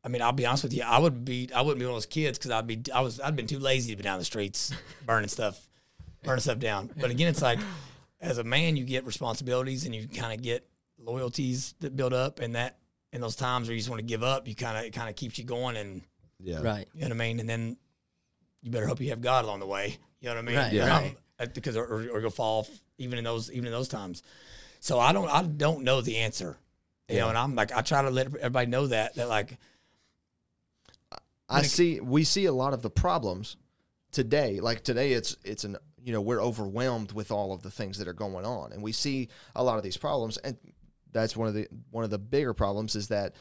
[0.03, 1.97] I mean, I'll be honest with you, I would be, I wouldn't be one of
[1.97, 4.25] those kids because I'd be, I was, I'd been too lazy to be down the
[4.25, 4.73] streets
[5.05, 5.67] burning stuff,
[6.23, 6.89] burning stuff down.
[6.97, 7.59] But again, it's like,
[8.19, 12.39] as a man, you get responsibilities and you kind of get loyalties that build up,
[12.39, 12.77] and that
[13.11, 15.09] in those times where you just want to give up, you kind of, it kind
[15.09, 16.01] of keeps you going, and
[16.39, 16.87] yeah right.
[16.93, 17.39] you know what I mean.
[17.39, 17.77] And then
[18.61, 19.97] you better hope you have God along the way.
[20.19, 20.55] You know what I mean?
[20.55, 21.53] Right, And right.
[21.53, 24.21] Because or, or you'll fall off even in those even in those times.
[24.79, 26.57] So I don't I don't know the answer.
[27.09, 29.57] You know, and I'm like I try to let everybody know that that like
[31.51, 33.57] I see we see a lot of the problems
[34.11, 34.59] today.
[34.59, 38.07] Like today it's it's an you know, we're overwhelmed with all of the things that
[38.07, 40.57] are going on and we see a lot of these problems and
[41.11, 43.35] that's one of the one of the bigger problems is that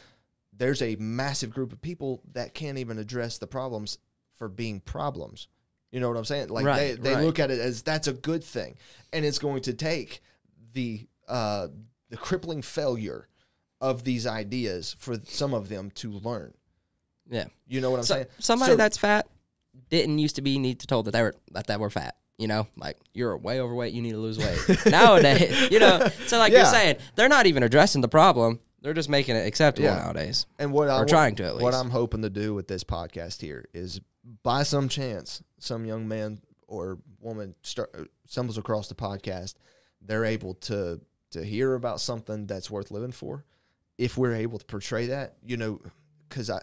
[0.52, 3.98] there's a massive group of people that can't even address the problems
[4.34, 5.48] for being problems.
[5.90, 6.48] You know what I'm saying?
[6.48, 7.24] Like they, they right.
[7.24, 8.76] look at it as that's a good thing.
[9.12, 10.20] And it's going to take
[10.72, 11.68] the uh
[12.10, 13.28] the crippling failure
[13.80, 16.52] of these ideas for some of them to learn.
[17.30, 17.46] Yeah.
[17.68, 18.26] You know what I'm So, saying?
[18.38, 19.26] somebody So- that's fat
[19.88, 22.16] didn't used to be need to told that they were that they were fat.
[22.38, 24.86] You know, like you're way overweight, you need to lose weight.
[24.86, 28.60] Nowadays, you know, so like you're saying, they're not even addressing the problem.
[28.82, 29.96] They're just making it acceptable Yeah.
[30.02, 30.46] nowadays.
[30.58, 31.76] And what I Or trying to, at What least.
[31.78, 34.00] I'm hoping to do with this podcast here is,
[34.42, 39.54] by some chance, some young man or woman start, uh, stumbles across the podcast,
[40.00, 41.00] they're able to
[41.32, 43.44] to hear about something that's worth living for,
[43.98, 45.78] if we're able to portray that, you know,
[46.28, 46.60] because I,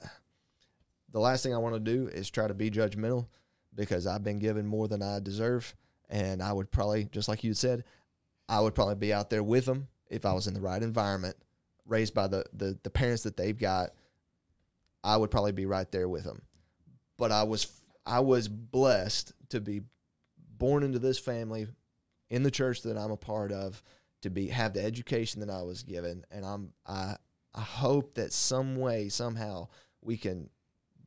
[1.18, 3.26] the last thing I want to do is try to be judgmental
[3.74, 5.76] because I've been given more than I deserve,
[6.12, 7.86] and I would probably, just like you said,
[8.48, 11.36] I would probably be out there with them if I was in the right environment,
[11.88, 13.94] raised by the the, the parents that they've got.
[15.04, 16.44] I would probably be right there with them,
[17.18, 17.66] but I was
[18.06, 19.82] I was blessed to be
[20.56, 21.66] born into this family
[22.30, 23.82] in the church that I'm a part of
[24.22, 26.26] to be have the education that I was given.
[26.30, 27.16] And I'm I
[27.56, 30.52] I hope that some way somehow we can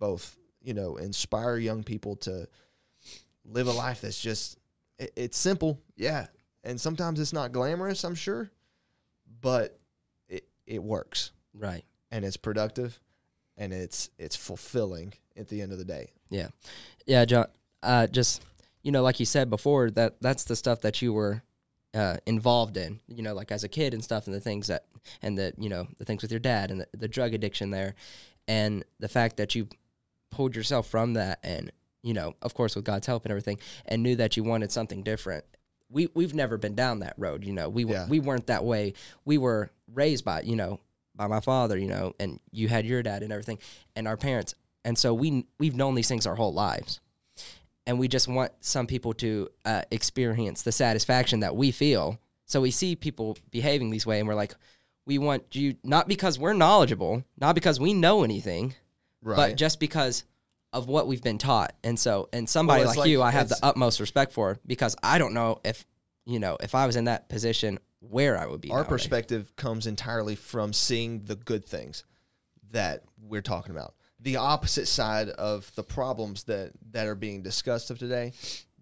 [0.00, 2.48] both you know inspire young people to
[3.44, 4.58] live a life that's just
[4.98, 6.26] it, it's simple yeah
[6.64, 8.50] and sometimes it's not glamorous I'm sure
[9.40, 9.78] but
[10.28, 11.84] it it works Right.
[12.10, 12.98] and it's productive
[13.56, 16.48] and it's it's fulfilling at the end of the day Yeah,
[17.06, 17.46] yeah, John.
[17.82, 18.42] Uh, just
[18.82, 21.42] you know, like you said before, that that's the stuff that you were
[21.94, 23.00] uh, involved in.
[23.08, 24.84] You know, like as a kid and stuff, and the things that
[25.22, 27.94] and the you know the things with your dad and the, the drug addiction there,
[28.48, 29.68] and the fact that you
[30.30, 31.70] pulled yourself from that, and
[32.02, 35.02] you know, of course, with God's help and everything, and knew that you wanted something
[35.02, 35.44] different.
[35.90, 37.44] We we've never been down that road.
[37.44, 38.06] You know, we Yeah.
[38.08, 38.94] we weren't that way.
[39.24, 40.80] We were raised by you know
[41.14, 41.76] by my father.
[41.76, 43.58] You know, and you had your dad and everything,
[43.96, 47.00] and our parents and so we we've known these things our whole lives
[47.86, 52.62] and we just want some people to uh, experience the satisfaction that we feel so
[52.62, 54.54] we see people behaving these way and we're like
[55.04, 58.74] we want you not because we're knowledgeable not because we know anything
[59.22, 60.24] right but just because
[60.72, 63.48] of what we've been taught and so and somebody Well, like, like- you i have
[63.48, 65.84] the utmost respect for because i don't know if
[66.26, 68.88] you know if i was in that position where i would be our nowadays.
[68.90, 72.04] perspective comes entirely from seeing the good things
[72.72, 73.94] that we're talking about.
[74.20, 78.32] The opposite side of the problems that that are being discussed of today,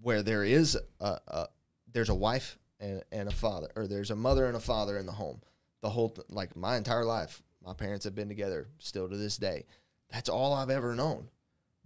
[0.03, 1.47] where there is a, a
[1.93, 5.07] there's a wife and, and a father, or there's a mother and a father in
[5.07, 5.41] the home.
[5.81, 9.65] The whole like my entire life, my parents have been together still to this day.
[10.11, 11.29] That's all I've ever known.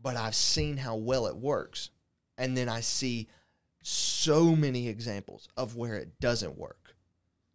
[0.01, 1.91] But I've seen how well it works,
[2.37, 3.29] and then I see
[3.83, 6.95] so many examples of where it doesn't work.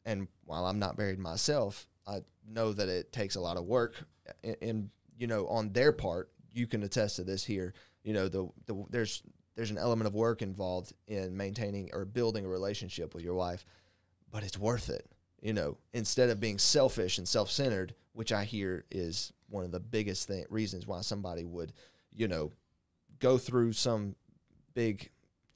[0.05, 3.95] And while I'm not married myself, I know that it takes a lot of work.
[4.43, 7.73] And, and you know, on their part, you can attest to this here.
[8.03, 9.23] You know, the, the there's
[9.55, 13.65] there's an element of work involved in maintaining or building a relationship with your wife,
[14.31, 15.09] but it's worth it.
[15.41, 19.79] You know, instead of being selfish and self-centered, which I hear is one of the
[19.79, 21.73] biggest reasons why somebody would,
[22.13, 22.51] you know,
[23.19, 24.15] go through some
[24.73, 25.09] big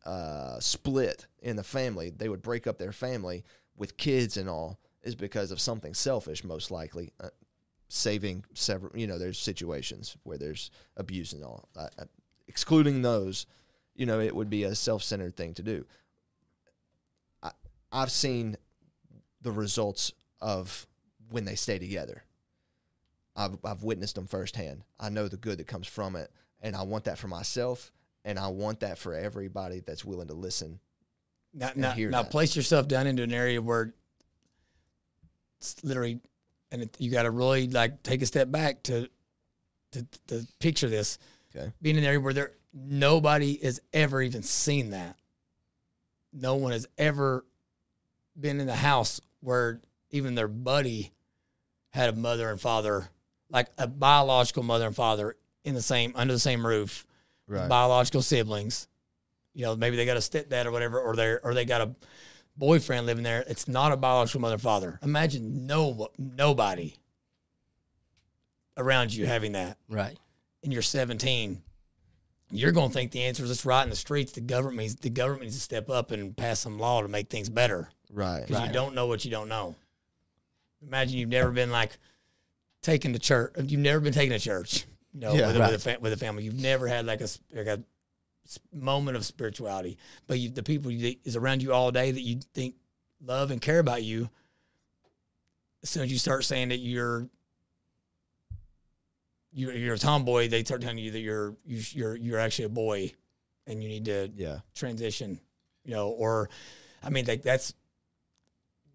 [0.05, 3.43] uh, split in the family, they would break up their family
[3.75, 7.11] with kids and all, is because of something selfish, most likely.
[7.19, 7.29] Uh,
[7.87, 11.67] saving several, you know, there's situations where there's abuse and all.
[11.75, 12.05] Uh, uh,
[12.47, 13.45] excluding those,
[13.95, 15.85] you know, it would be a self centered thing to do.
[17.43, 17.51] I,
[17.91, 18.55] I've seen
[19.41, 20.87] the results of
[21.29, 22.23] when they stay together.
[23.35, 24.83] I've, I've witnessed them firsthand.
[24.99, 27.91] I know the good that comes from it, and I want that for myself,
[28.25, 30.79] and I want that for everybody that's willing to listen.
[31.53, 33.93] Now, now, now place yourself down into an area where
[35.59, 36.19] it's literally,
[36.71, 39.09] and it, you got to really like take a step back to,
[39.91, 41.17] to to picture this.
[41.53, 41.71] Okay.
[41.81, 45.17] Being in an area where there nobody has ever even seen that.
[46.33, 47.45] No one has ever
[48.39, 51.11] been in the house where even their buddy
[51.89, 53.09] had a mother and father,
[53.51, 57.05] like a biological mother and father in the same under the same roof,
[57.47, 57.67] Right.
[57.69, 58.87] biological siblings.
[59.53, 61.93] You know, maybe they got a stepdad or whatever, or they or they got a
[62.55, 63.43] boyfriend living there.
[63.47, 64.99] It's not a biological mother and father.
[65.03, 66.95] Imagine no nobody
[68.77, 70.17] around you having that, right
[70.63, 71.61] and you're 17.
[72.53, 74.33] You're going to think the answer is just right in the streets.
[74.33, 77.29] The government needs, the government needs to step up and pass some law to make
[77.29, 78.45] things better Right.
[78.45, 79.75] because you don't know what you don't know.
[80.85, 81.97] Imagine you've never been like
[82.81, 83.53] taken to church.
[83.65, 84.85] You've never been taken to church.
[85.13, 85.71] You know, Yeah, with, a, right.
[85.71, 86.43] with, a fa- with a family.
[86.43, 87.83] You've never had like a like a
[88.73, 89.97] moment of spirituality.
[90.27, 92.75] But you, the people you, is around you all day that you think
[93.23, 94.29] love and care about you.
[95.83, 97.27] As soon as you start saying that you're
[99.53, 102.69] you're, you're a tomboy, they start telling you that you're you, you're you're actually a
[102.69, 103.11] boy,
[103.67, 104.59] and you need to Yeah.
[104.75, 105.39] transition,
[105.83, 106.49] you know, or
[107.03, 107.73] I mean, like that's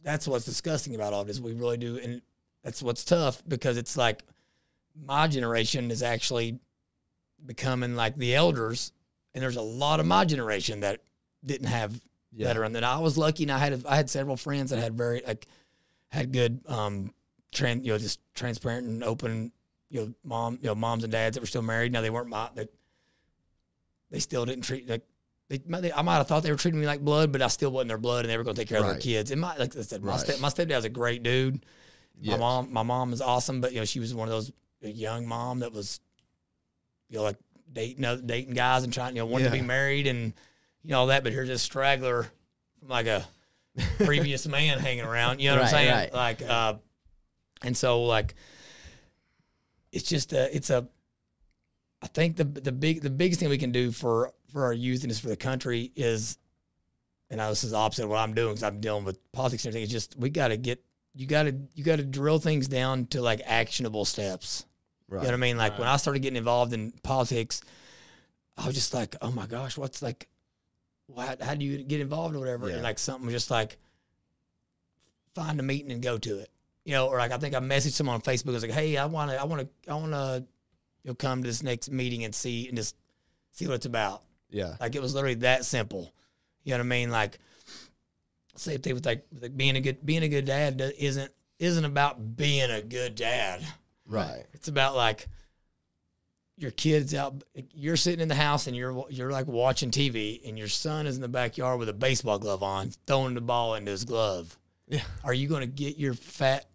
[0.02, 1.40] that's what's disgusting about all this.
[1.40, 2.22] We really do, and
[2.66, 4.24] that's what's tough because it's like
[5.00, 6.58] my generation is actually
[7.44, 8.92] becoming like the elders,
[9.34, 11.00] and there's a lot of my generation that
[11.44, 12.00] didn't have
[12.32, 12.48] Yeah.
[12.48, 12.74] that around.
[12.74, 15.46] And I was lucky, and I had I had several friends that had very like
[16.08, 17.14] had good um
[17.52, 19.52] trans you know just transparent and open
[19.88, 21.92] you know mom you know moms and dads that were still married.
[21.92, 22.68] Now they weren't my that
[24.10, 25.02] they still didn't treat like
[25.48, 27.70] they, they I might have thought they were treating me like blood, but I still
[27.70, 29.30] wasn't their blood, and they were going to take care of their kids.
[29.30, 30.20] And my like I said, my Right.
[30.20, 31.64] step my stepdad was a great dude,
[32.22, 32.38] My Yes.
[32.40, 34.50] mom, my mom is awesome, but you know she was one of those
[34.82, 36.00] young mom that was,
[37.08, 37.36] you know, like
[37.72, 40.32] dating other, dating guys and trying, you know, wanting to be married and
[40.82, 41.22] you know all that.
[41.24, 42.30] But here's this straggler
[42.78, 43.26] from like a
[44.04, 45.40] previous man hanging around.
[45.40, 45.92] You know what I'm saying?
[45.92, 46.12] right.
[46.12, 46.74] Like, uh,
[47.62, 48.34] and so like,
[49.92, 50.88] it's just a, it's a.
[52.02, 55.02] I think the the big the biggest thing we can do for for our youth
[55.02, 56.38] and just for the country is,
[57.30, 59.70] and I, this is opposite of what I'm doing because I'm dealing with politics and
[59.72, 59.84] everything.
[59.84, 60.82] It's just we got to get
[61.16, 64.66] you got to you got to drill things down to like actionable steps.
[65.08, 65.20] Right.
[65.20, 65.56] You know what I mean?
[65.56, 67.62] Like when I started getting involved in politics,
[68.56, 70.28] I was just like, oh my gosh, what's like,
[71.06, 72.68] what, how do you get involved or whatever?
[72.68, 72.74] Yeah.
[72.74, 73.78] And like something was just like,
[75.34, 76.50] find a meeting and go to it.
[76.84, 78.50] You know, or like I think I messaged someone on Facebook.
[78.50, 80.44] I was like, hey, I want to, I want to, I want to,
[81.02, 82.94] you know, come to this next meeting and see and just
[83.52, 84.22] see what it's about.
[84.50, 84.74] Yeah.
[84.80, 86.12] Like it was literally that simple.
[86.64, 87.10] You know what I mean?
[87.10, 87.38] Like,
[88.56, 92.36] same thing with like, like being a good being a good dad isn't isn't about
[92.36, 93.62] being a good dad.
[94.06, 94.44] Right.
[94.52, 95.28] It's about like
[96.56, 97.44] your kids out.
[97.72, 101.16] You're sitting in the house and you're you're like watching TV, and your son is
[101.16, 104.56] in the backyard with a baseball glove on, throwing the ball into his glove.
[104.88, 105.02] Yeah.
[105.24, 106.66] Are you going to get your fat?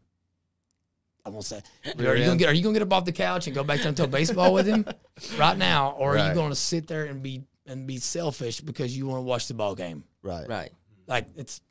[1.25, 1.61] I won't say.
[1.85, 2.49] Are you gonna get?
[2.49, 4.53] Are you gonna get up off the couch and go back down to throw baseball
[4.53, 4.87] with him
[5.37, 8.97] right now, or are you going to sit there and be and be selfish because
[8.97, 10.03] you want to watch the ball game?
[10.23, 10.49] Right.
[10.49, 10.71] Right.
[11.05, 11.61] Like it's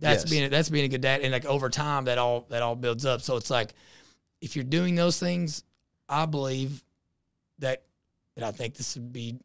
[0.00, 0.30] that's Yes.
[0.30, 3.04] being that's being a good dad, and like over time that all that all builds
[3.06, 3.20] up.
[3.22, 3.74] So it's like
[4.40, 5.62] if you're doing those things,
[6.08, 6.82] I believe
[7.58, 7.82] that,
[8.36, 9.36] and I think this would be,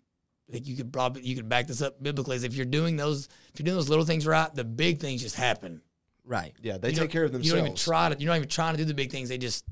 [0.47, 2.37] I think you could probably you could back this up biblically.
[2.37, 5.21] Is if you're doing those if you're doing those little things right, the big things
[5.21, 5.81] just happen.
[6.23, 6.53] Right.
[6.61, 6.77] Yeah.
[6.77, 7.47] They You take care of themselves.
[7.47, 7.85] You themselves.
[7.85, 8.19] don't even try to.
[8.23, 9.29] You're not even trying to do the big things.
[9.29, 9.65] They just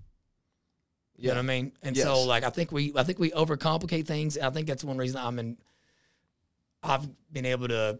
[1.15, 1.37] you know Yeah.
[1.37, 1.71] what I mean?
[1.81, 2.05] And Yes.
[2.05, 4.35] so like I think we I think we overcomplicate things.
[4.35, 5.57] And I think that's one reason I'm in
[6.83, 7.97] I've been able to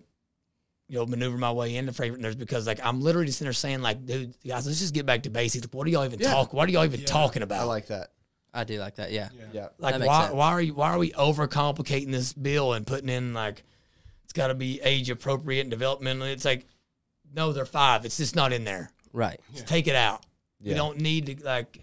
[0.90, 3.54] you know maneuver my way into favorite nerds because like I'm literally just in there
[3.54, 5.66] saying like dude guys let's just get back to basics.
[5.66, 6.32] Like, what are y'all even Yeah.
[6.32, 7.62] talk what are y'all even talking about?
[7.62, 8.12] I like that.
[8.54, 9.12] I do like that.
[9.12, 9.30] Yeah.
[9.52, 9.70] Yeah.
[9.80, 10.34] Like why sense.
[10.36, 13.64] why are you why are we overcomplicating this bill and putting in like
[14.26, 16.28] it's got to be age appropriate and developmental?
[16.28, 16.68] It's like
[17.36, 18.06] no, they're five.
[18.06, 18.92] It's just not in there.
[19.12, 19.40] Right.
[19.54, 20.24] Just take it out.
[20.62, 20.76] We Yeah.
[20.78, 21.83] don't need to like.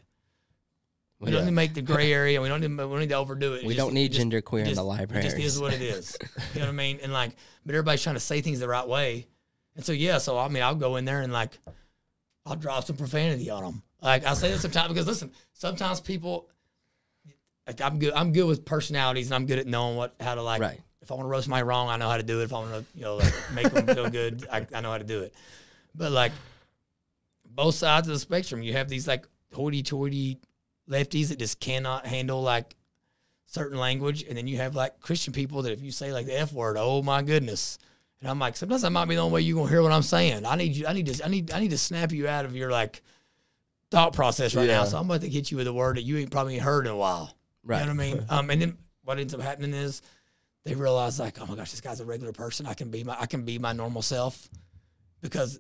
[1.21, 2.41] We We don't need to make the gray area.
[2.41, 2.68] We don't need.
[2.77, 3.59] To, we don't need to overdo it.
[3.62, 5.21] It We just- don't need it just- genderqueer in the library.
[5.25, 6.16] It just is what it is.
[6.55, 6.99] you know what I mean?
[7.03, 7.33] And like,
[7.66, 9.27] but everybody's trying to say things the right way.
[9.77, 11.59] And so yeah, so I mean, I'll go in there and like,
[12.47, 13.83] I'll drop some profanity on them.
[14.03, 16.49] Like I say this sometimes because listen, sometimes people,
[17.83, 18.14] I'm good.
[18.14, 20.61] I'm good with personalities and I'm good at knowing what how to like.
[20.61, 20.81] Right.
[21.03, 22.45] If I want to roast my wrong, I know how to do it.
[22.45, 24.99] If I want to, you know, like make them feel good, I, I know how
[24.99, 25.35] to do it.
[25.95, 26.33] But like
[27.49, 30.39] both sides of the spectrum, you have these like hoity-toity
[30.91, 32.76] lefties that just cannot handle like
[33.47, 36.38] certain language, and then you have like Christian people that if you say like the
[36.38, 37.78] F word, oh my goodness.
[38.20, 40.03] And I'm like, sometimes that might be the only way you're gonna hear what I'm
[40.03, 40.45] saying.
[40.45, 40.86] I need you.
[40.86, 41.24] I need to.
[41.24, 41.51] I need.
[41.53, 43.03] I need to snap you out of your like
[43.91, 44.84] thought process right now.
[44.84, 46.93] So I'm about to hit you with a word that you ain't probably heard in
[46.93, 47.34] a while.
[47.64, 47.80] Right.
[47.80, 48.24] You know what I mean?
[48.30, 50.03] Um, and then what ends up happening is
[50.64, 52.66] they realize like, oh my gosh, this guy's a regular person.
[52.66, 54.49] I can be my I can be my normal self
[55.20, 55.59] because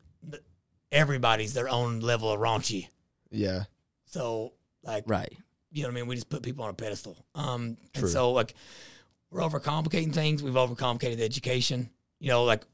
[0.92, 2.88] everybody's their own level of raunchy.
[3.30, 3.64] Yeah.
[4.06, 4.52] So
[4.82, 5.32] like, Right.
[5.72, 6.06] you know what I mean?
[6.08, 7.16] We just put people on a pedestal.
[7.34, 8.02] Um, True.
[8.04, 8.54] and so like
[9.30, 10.42] we're overcomplicating things.
[10.42, 11.90] We've overcomplicated education.
[12.18, 12.64] You know, like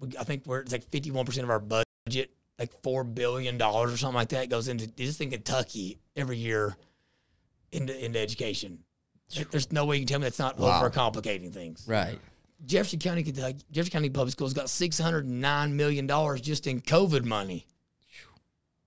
[0.00, 3.58] we, I think we're it's like fifty one percent of our budget, like four billion
[3.58, 6.76] dollars or something like that, goes into just in Kentucky every year
[7.70, 8.80] into into education.
[9.34, 10.82] There- There's no way you can tell me that's not Wow.
[10.82, 11.84] overcomplicating things.
[11.86, 12.18] Right.
[12.64, 16.80] Jefferson County, Kentucky, Jefferson County Public Schools got six hundred nine million dollars just in
[16.80, 17.66] COVID money.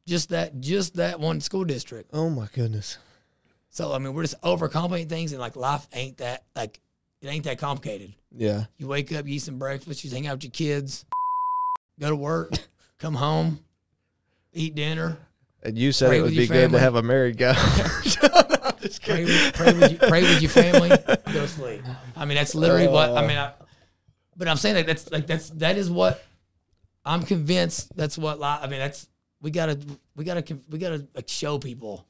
[0.08, 2.12] Just that, just that one school district.
[2.14, 2.98] Oh my goodness.
[3.70, 6.80] So I mean, we're just overcomplicating things, and like life ain't that like
[7.22, 8.14] it ain't that complicated.
[8.32, 8.66] Yeah.
[8.78, 11.06] You wake up, you eat some breakfast, you hang out with your kids,
[12.00, 12.54] go to work,
[13.00, 13.60] come home,
[14.54, 15.18] eat dinner,
[15.64, 17.54] And you said it would be your good to have a married guy.
[18.04, 18.22] Just
[19.04, 20.90] pray with, pray with, you, pray with your family,
[21.34, 21.82] go sleep.
[22.16, 23.38] I mean, that's literally what I mean.
[23.38, 23.54] I,
[24.38, 26.24] but I'm saying that that's like that's that is what
[27.04, 27.96] I'm convinced.
[27.96, 28.80] That's what li- I mean.
[28.80, 29.08] That's
[29.46, 29.80] we gotta
[30.16, 32.08] we gotta we gotta like show people.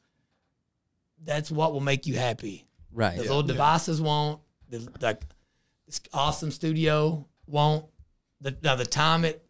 [1.22, 2.66] That's what will make you happy.
[2.94, 3.18] Right.
[3.18, 4.40] The little devices won't.
[4.70, 5.22] The, like
[5.86, 7.86] this awesome studio won't.
[8.40, 9.42] The now the time it.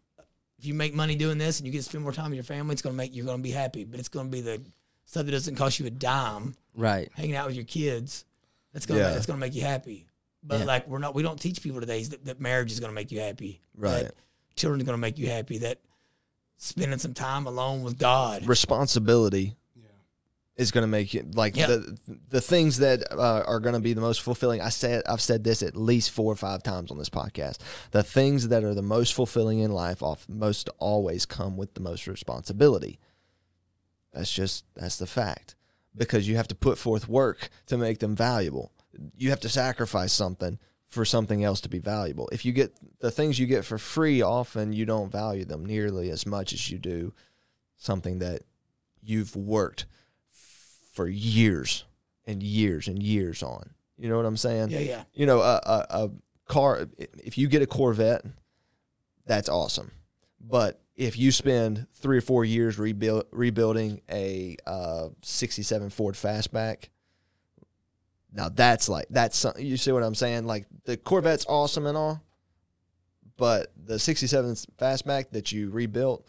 [0.58, 2.42] If you make money doing this and you get to spend more time with your
[2.44, 3.84] family, it's gonna make you're gonna be happy.
[3.84, 4.60] But it's gonna be the
[5.04, 6.56] stuff that doesn't cost you a dime.
[6.74, 7.08] Right.
[7.14, 8.24] Hanging out with your kids,
[8.72, 9.10] that's gonna Yeah.
[9.10, 10.08] that's gonna make you happy.
[10.42, 10.64] But Yeah.
[10.64, 13.20] like we're not we don't teach people today that, that marriage is gonna make you
[13.20, 13.60] happy.
[13.76, 14.02] Right.
[14.04, 14.14] That
[14.56, 15.58] children are gonna make you happy.
[15.58, 15.78] That
[16.56, 18.46] spending some time alone with God.
[18.46, 19.82] Responsibility yeah.
[20.56, 21.66] is going to make you like Yeah.
[21.66, 21.98] the
[22.28, 24.60] the things that uh, are going to be the most fulfilling.
[24.60, 27.58] I said I've said this at least four or five times on this podcast.
[27.90, 31.80] The things that are the most fulfilling in life, off most always come with the
[31.80, 32.98] most responsibility.
[34.12, 35.54] That's just that's the fact.
[35.94, 38.70] Because you have to put forth work to make them valuable.
[39.16, 40.58] You have to sacrifice something
[40.96, 42.28] for something else to be valuable.
[42.32, 46.10] If you get the things you get for free, often you don't value them nearly
[46.10, 47.12] as much as you do
[47.76, 48.42] something that
[49.02, 49.86] you've worked
[50.92, 51.84] for years
[52.24, 53.74] and years and years on.
[53.98, 54.70] You know what I'm saying?
[54.70, 55.04] Yeah, yeah.
[55.14, 56.10] You know, a, a, a
[56.46, 58.24] car, if you get a Corvette,
[59.26, 59.92] that's awesome.
[60.40, 66.88] But if you spend three or four years rebuild, rebuilding a uh, 67 Ford Fastback,
[68.32, 70.46] now that's like, that's, you see what I'm saying?
[70.46, 72.22] Like the Corvette's awesome and all,
[73.36, 76.26] but the 67 Fastback that you rebuilt,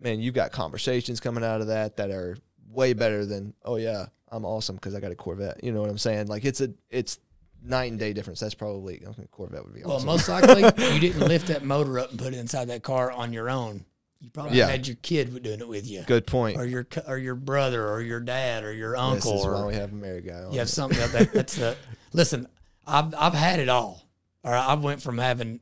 [0.00, 2.36] man, you've got conversations coming out of that that are
[2.70, 5.62] way better than, oh yeah, I'm awesome because I got a Corvette.
[5.62, 6.26] You know what I'm saying?
[6.26, 7.18] Like it's a, it's
[7.62, 8.40] night and day difference.
[8.40, 12.10] That's probably, okay, Corvette would be Well, most likely you didn't lift that motor up
[12.10, 13.84] and put it inside that car on your own.
[14.22, 14.68] You probably Yeah.
[14.68, 16.56] had your kid doing it with you, Good point.
[16.56, 19.32] or your or your brother, or your dad, or your uncle.
[19.32, 20.52] This is why or we have a married guy on.
[20.52, 21.76] you have something like that that's the.
[22.12, 22.46] Listen,
[22.86, 24.06] I've I've had it all.
[24.44, 25.58] Right, I went from having.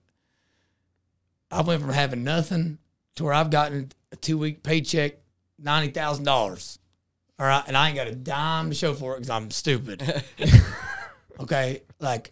[1.51, 2.79] I went from having nothing
[3.17, 5.15] to where I've gotten a two week paycheck,
[5.59, 6.79] ninety thousand dollars.
[7.39, 10.03] All right, and I ain't got a dime to show for it because I'm stupid.
[11.41, 12.31] okay, like,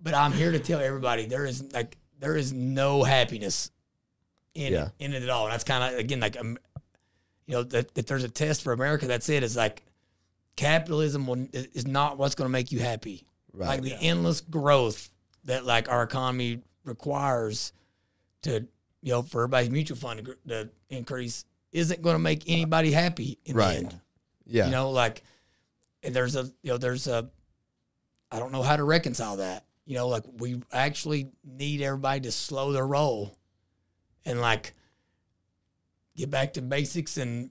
[0.00, 3.70] but I'm here to tell everybody there is like there is no happiness
[4.56, 4.84] in Yeah.
[4.86, 5.44] it, in it at all.
[5.44, 6.58] And that's kind of again like um,
[7.46, 9.42] you know that if there's a test for America, that's it.
[9.42, 9.82] It's like
[10.56, 13.26] capitalism will, is not what's going to make you happy.
[13.52, 13.68] Right.
[13.68, 15.10] Like the endless growth
[15.44, 17.72] that like our economy requires
[18.42, 18.66] to
[19.02, 23.38] you know for everybody's mutual fund to, to increase isn't going to make anybody happy
[23.44, 23.72] in Right.
[23.72, 24.00] the end.
[24.46, 24.64] yeah.
[24.66, 25.22] You know, like
[26.02, 27.28] and there's a you know there's a
[28.30, 29.64] I don't know how to reconcile that.
[29.84, 33.36] You know, like we actually need everybody to slow their roll
[34.26, 34.74] and like
[36.16, 37.50] get back to basics and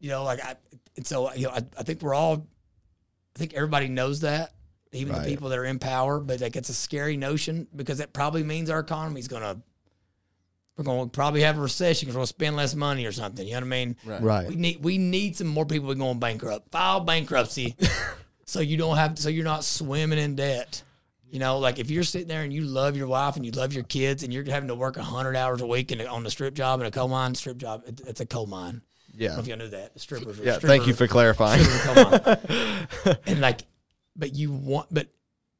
[0.00, 0.56] you know like I
[0.96, 2.48] and so you know I, I think we're all
[3.36, 4.52] I think everybody knows that
[4.92, 5.24] even Right.
[5.24, 8.42] the people that are in power but like it's a scary notion because it probably
[8.44, 9.60] means our economy's gonna
[10.76, 13.60] we're gonna probably have a recession because we'll spend less money or something you know
[13.60, 14.48] what I mean right.
[14.48, 16.70] we need we need some more people going bankrupt.
[16.70, 17.76] File bankruptcy,
[18.44, 20.82] so you don't have so you're not swimming in debt.
[21.34, 23.72] You know, like if you're sitting there and you love your wife and you love
[23.72, 26.30] your kids and you're having to work hundred hours a week in a, on a
[26.30, 28.82] strip job in a coal mine, strip job, it, it's a coal mine.
[29.12, 29.38] I don't know Yeah.
[29.40, 29.98] if y'all knew that.
[30.00, 30.38] Strippers.
[30.38, 30.60] Yeah.
[30.60, 31.60] Thank you for clarifying.
[33.26, 33.62] and like,
[34.14, 35.08] but you want, but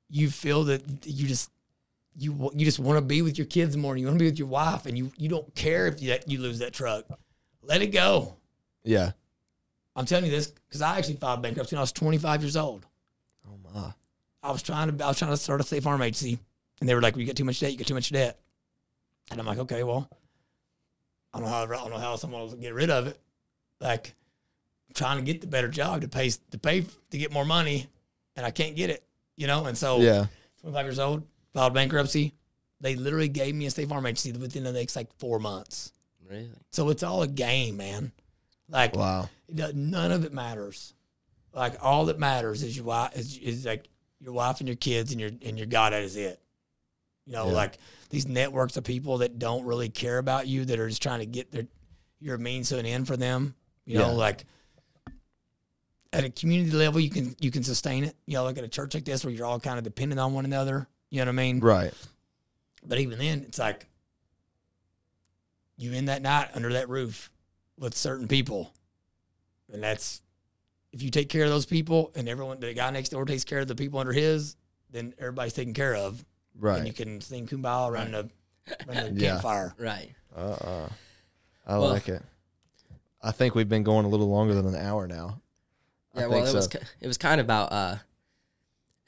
[0.09, 1.51] you feel that you just
[2.17, 3.95] you you just want to be with your kids more.
[3.95, 6.11] And you want to be with your wife, and you you don't care if you
[6.11, 7.05] that you lose that truck.
[7.63, 8.37] Let it go.
[8.85, 9.11] yeah.
[9.97, 12.87] I'm telling you this because I actually filed bankruptcy when I was 25 years old.
[13.49, 13.93] Oh my.
[14.45, 16.39] I was trying to I was trying to start a state farm agency,
[16.81, 17.73] and they were like, "You got too much debt.
[17.73, 18.39] You got too much debt."
[19.31, 20.09] And I'm like, "Okay, well,
[21.33, 23.19] I don't know how I don't know how someone will get rid of it.
[23.81, 24.15] Like,
[24.89, 27.89] I'm trying to get the better job to pay to pay to get more money,
[28.37, 29.03] and I can't get it.
[29.37, 30.27] You know, and so Yeah.
[30.61, 32.35] 25 years old, filed bankruptcy.
[32.81, 35.93] They literally gave me a state farm agency within the next like four months.
[36.29, 36.51] Really?
[36.71, 38.13] So it's all a game, man.
[38.69, 39.29] Like, Wow.
[39.49, 40.95] none of it matters.
[41.53, 43.89] Like all that matters is wife is, is like
[44.25, 46.41] your wife and your kids and your and your God that is it.
[47.27, 47.53] You know, Yeah.
[47.53, 47.79] like
[48.11, 51.27] these networks of people that don't really care about you that are just trying to
[51.27, 51.67] get their
[52.21, 53.55] your means to an end for them.
[53.85, 54.13] You know, Yeah.
[54.17, 54.45] like
[56.13, 58.17] at a community level you can you can sustain it.
[58.27, 60.33] You know, like at a church like this where you're all kind of dependent on
[60.33, 60.89] one another.
[61.11, 61.61] You know what I mean?
[61.61, 61.93] Right.
[62.87, 63.87] But even then, it's like
[65.77, 67.31] you in that night under that roof
[67.79, 68.73] with certain people,
[69.73, 70.23] and that's
[70.95, 73.59] if you take care of those people, and everyone, the guy next door takes care
[73.59, 74.55] of the people under his,
[74.91, 76.25] then everybody's taken care of,
[76.57, 76.79] Right.
[76.79, 78.31] and you can sing kumbaya around the
[78.89, 79.33] around the Yeah.
[79.33, 79.75] campfire.
[79.77, 80.15] Right.
[80.35, 80.39] Uh.
[80.41, 80.89] uh
[81.67, 82.23] I Well- like it.
[83.21, 85.41] I think we've been going a little longer than an hour now.
[86.15, 86.79] I Yeah, well, it was so.
[86.79, 87.97] ki- it was kind of about uh,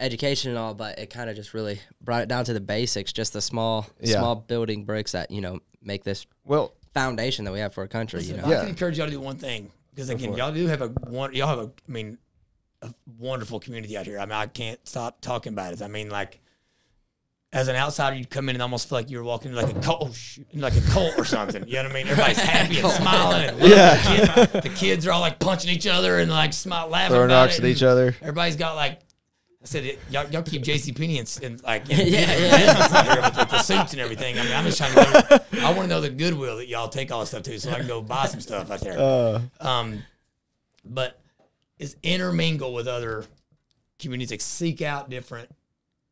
[0.00, 3.12] education and all, but it kind of just really brought it down to the basics,
[3.12, 4.18] just the small Yeah.
[4.18, 7.88] small building bricks that you know make this Well, foundation that we have for a
[7.88, 8.22] country.
[8.24, 8.60] You know, I Yeah.
[8.60, 11.34] can encourage y'all to do one thing because again, y'all do have a one.
[11.34, 12.18] Y'all have a, I mean,
[12.82, 14.18] a wonderful community out here.
[14.18, 15.80] I mean, I can't stop talking about it.
[15.80, 16.40] I mean, like,
[17.50, 19.80] as an outsider, you'd come in and almost feel like you were walking like a
[19.80, 21.66] cult, oh, like a cult or something.
[21.66, 22.08] You know what I mean?
[22.08, 24.34] Everybody's happy and smiling, and loving Yeah.
[24.34, 24.62] the, kid.
[24.64, 27.64] the kids are all like punching each other and like smile, laughing throwing rocks at
[27.64, 28.14] each other.
[28.20, 29.00] Everybody's got like.
[29.66, 32.56] I said, it, y'all, y'all keep JC Penney and, and like in, Yeah, in yeah.
[32.56, 34.38] business out here with, with the suits and everything.
[34.38, 35.44] I mean, I'm just trying to.
[35.50, 37.72] Go, I want to know the goodwill that y'all take all this stuff to, so
[37.72, 38.96] I can go buy some stuff out there.
[38.96, 40.04] Uh, Um,
[40.84, 41.20] but
[41.80, 43.24] is intermingle with other
[43.98, 45.50] communities, like seek out different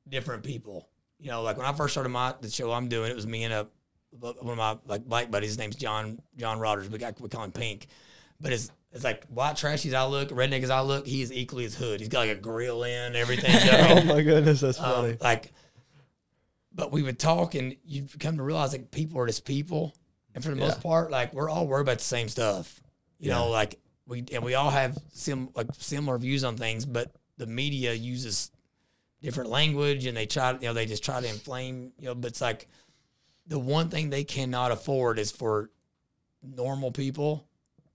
[0.09, 0.89] different people.
[1.21, 3.45] You know, like when I first started my the show I'm doing, it was me
[3.45, 3.69] and a
[4.19, 5.51] one of my like bike buddies.
[5.51, 6.89] His name's John John Rodgers.
[6.91, 7.87] We got we call him Pink.
[8.41, 11.33] but it's it's like white trash as I look, redneck as I look, he is
[11.33, 11.99] equally as hood.
[12.01, 13.53] He's got like a grill in, everything.
[13.53, 15.17] You know what I Oh my goodness, that's Um, funny.
[15.21, 15.53] like,
[16.73, 19.95] but we would talk, and you'd come to realize like people are just people,
[20.35, 22.81] and for the most part, like we're all worried about the same stuff.
[23.19, 27.13] You know, like we and we all have sim like similar views on things, but
[27.37, 28.51] the media uses
[29.23, 31.93] different language, and they try, you know, they just try to inflame.
[31.99, 32.67] You know, but it's like
[33.47, 35.71] the one thing they cannot afford is for
[36.43, 37.47] normal people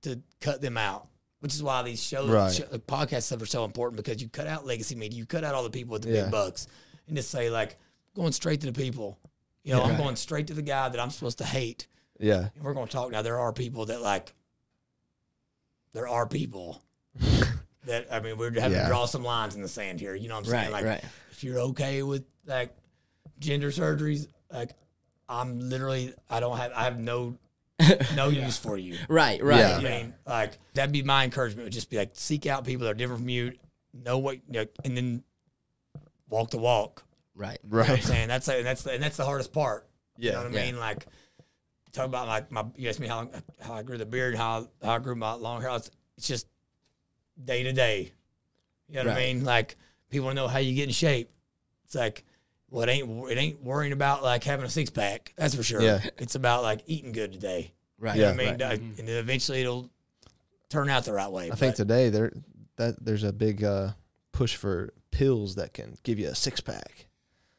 [0.04, 1.08] to cut them out.
[1.42, 2.54] Which is why these shows, Right.
[2.54, 5.56] show, podcast stuff are so important because you cut out legacy media, you cut out
[5.56, 6.24] all the people with the Yeah.
[6.24, 6.68] big bucks,
[7.08, 7.78] and just say like,
[8.14, 9.18] going straight to the people.
[9.64, 11.88] You know, I'm going straight to the guy that I'm supposed to hate.
[12.20, 13.22] Yeah, And we're going to talk now.
[13.22, 14.34] There are people that like,
[15.94, 16.82] there are people
[17.86, 18.84] that I mean, we're having Yeah.
[18.84, 20.16] to draw some lines in the sand here.
[20.16, 20.72] You know what I'm saying?
[20.72, 21.04] Right, like, right.
[21.32, 22.76] if you're okay with like
[23.40, 24.72] gender surgeries, like
[25.30, 27.38] I'm literally, I don't have, I have no,
[28.16, 28.98] no use for you.
[29.08, 29.60] Right, right.
[29.60, 29.78] Yeah.
[29.78, 31.66] I mean, like that'd be my encouragement.
[31.66, 33.54] Would just be like seek out people that are different from you,
[33.94, 35.24] know what, you know, and then
[36.30, 37.04] walk the walk.
[37.36, 37.58] Right.
[37.64, 39.88] You know what I'm saying that's and that's the, and that's the hardest part.
[40.18, 40.72] You know Yeah, what I yeah.
[40.72, 40.80] mean?
[40.80, 41.06] Like
[41.94, 43.30] talk about like my you asked me how
[43.62, 45.72] how I grew the beard, how how I grew my long hair.
[45.76, 46.48] It's, it's just
[47.42, 48.12] day to day.
[48.90, 49.44] You know what I mean?
[49.46, 49.78] Like
[50.10, 51.32] people want to know how you get in shape.
[51.86, 52.26] It's like
[52.72, 55.34] well, it ain't it ain't worrying about like having a six pack.
[55.38, 55.82] That's for sure.
[55.82, 56.02] Yeah.
[56.18, 57.74] It's about like eating good today.
[58.00, 58.16] Right.
[58.16, 58.36] You know Yeah.
[58.36, 58.60] what I mean?
[58.70, 58.80] right.
[59.00, 59.90] And then eventually it'll
[60.70, 61.52] turn out the right way.
[61.52, 62.32] I think today there
[62.78, 63.90] that there's a big uh,
[64.32, 67.08] push for pills that can give you a six pack.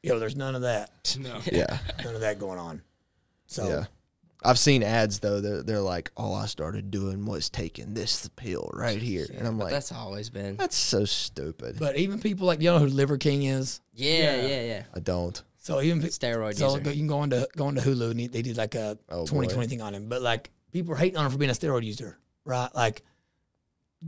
[0.03, 1.17] you know, there's none of that.
[1.19, 1.41] No.
[1.51, 2.83] Yeah, None of that going on.
[3.47, 3.85] So yeah.
[4.43, 5.41] I've seen ads though.
[5.41, 9.59] They're, they're like, all I started doing was taking this pill right here, and I'm
[9.59, 10.57] like, that's always been.
[10.57, 11.77] that's so stupid.
[11.79, 13.81] but even people like you know who Liver King is?
[13.95, 14.83] Yeah, yeah, yeah.
[14.95, 15.43] I don't.
[15.59, 16.91] So even pe- Steroid So user.
[16.91, 19.19] you can go on to go on to Hulu and they did like a Oh,
[19.27, 19.43] boy.
[19.45, 20.09] 2020 thing on him.
[20.09, 22.75] But like people are hating on him for being a steroid user, right?
[22.75, 23.03] Like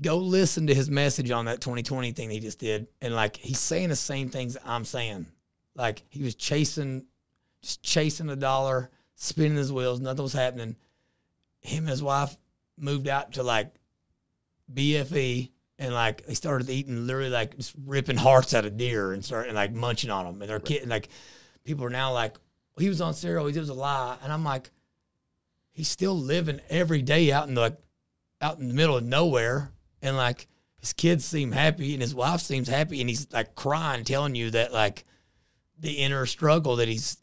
[0.01, 3.59] go listen to his message on that 2020 thing he just did, and like he's
[3.59, 5.27] saying the same things I'm saying.
[5.75, 7.05] Like he was chasing,
[7.63, 8.91] just chasing the dollar,
[9.23, 10.75] spinning his wheels, nothing was happening.
[11.61, 12.37] Him and his wife
[12.77, 13.73] moved out to like
[14.73, 15.51] BFE.
[15.79, 19.55] And like they started eating literally like just ripping hearts out of deer and starting
[19.55, 20.41] like munching on them.
[20.41, 21.09] And they're kidding like
[21.65, 22.37] people are now like,
[22.79, 23.57] he was on steroids.
[23.57, 24.17] It was a lie.
[24.23, 24.71] And I'm like,
[25.73, 27.77] he's still living every day out in the
[28.41, 29.71] out in the middle of nowhere.
[30.03, 30.49] And like
[30.81, 33.01] his kids seem happy and his wife seems happy.
[33.01, 35.05] And he's like crying, telling you that like
[35.79, 37.22] the inner struggle that he's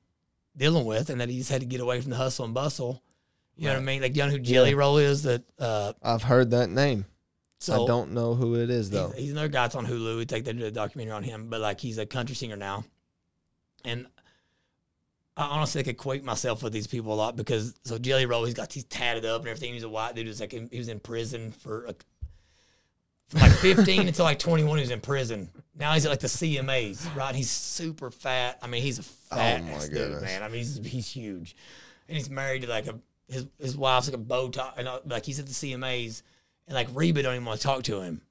[0.60, 3.02] dealing with and that he just had to get away from the hustle and bustle.
[3.56, 4.02] You know what I mean?
[4.02, 5.24] Like, you know who Jelly Roll is?
[5.24, 7.06] That uh, I've heard that name.
[7.60, 9.10] so I don't know who it is though.
[9.10, 10.18] He's, he's another guy that's on Hulu.
[10.18, 12.86] We did a documentary on him, but like he's a country singer now.
[13.84, 14.08] And
[15.36, 18.54] I honestly could equate myself with these people a lot because so Jelly Roll, he's
[18.54, 19.74] got he's tatted up and everything.
[19.74, 20.26] He's a white dude.
[20.26, 22.06] He was like he was in prison for like,
[23.30, 24.78] from like 15 until like 21.
[24.78, 25.50] He was in prison.
[25.76, 27.34] Now he's at like the CMAs, right?
[27.36, 28.60] He's super fat.
[28.62, 30.44] I mean, he's a fat Oh, my ass dude, man.
[30.44, 31.56] I mean, he's he's huge,
[32.08, 35.00] and he's married to like a his his wife's like a bow tie, and uh,
[35.06, 36.22] like he's at the CMAs,
[36.68, 38.22] and like Reba don't even want to talk to him.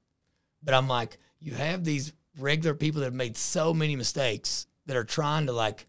[0.61, 4.95] But I'm like, you have these regular people that have made so many mistakes that
[4.97, 5.85] are trying to like,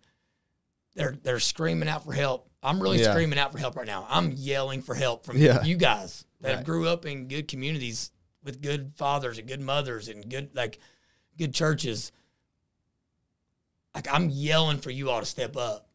[0.94, 2.48] they're they're screaming out for help.
[2.62, 3.12] I'm really Yeah.
[3.12, 4.06] screaming out for help right now.
[4.08, 5.62] I'm yelling for help from Yeah.
[5.64, 6.64] you guys that Right.
[6.64, 8.10] grew up in good communities
[8.42, 10.78] with good fathers and good mothers and good like
[11.38, 12.12] good churches.
[13.94, 15.88] Like I'm yelling for you all to step up.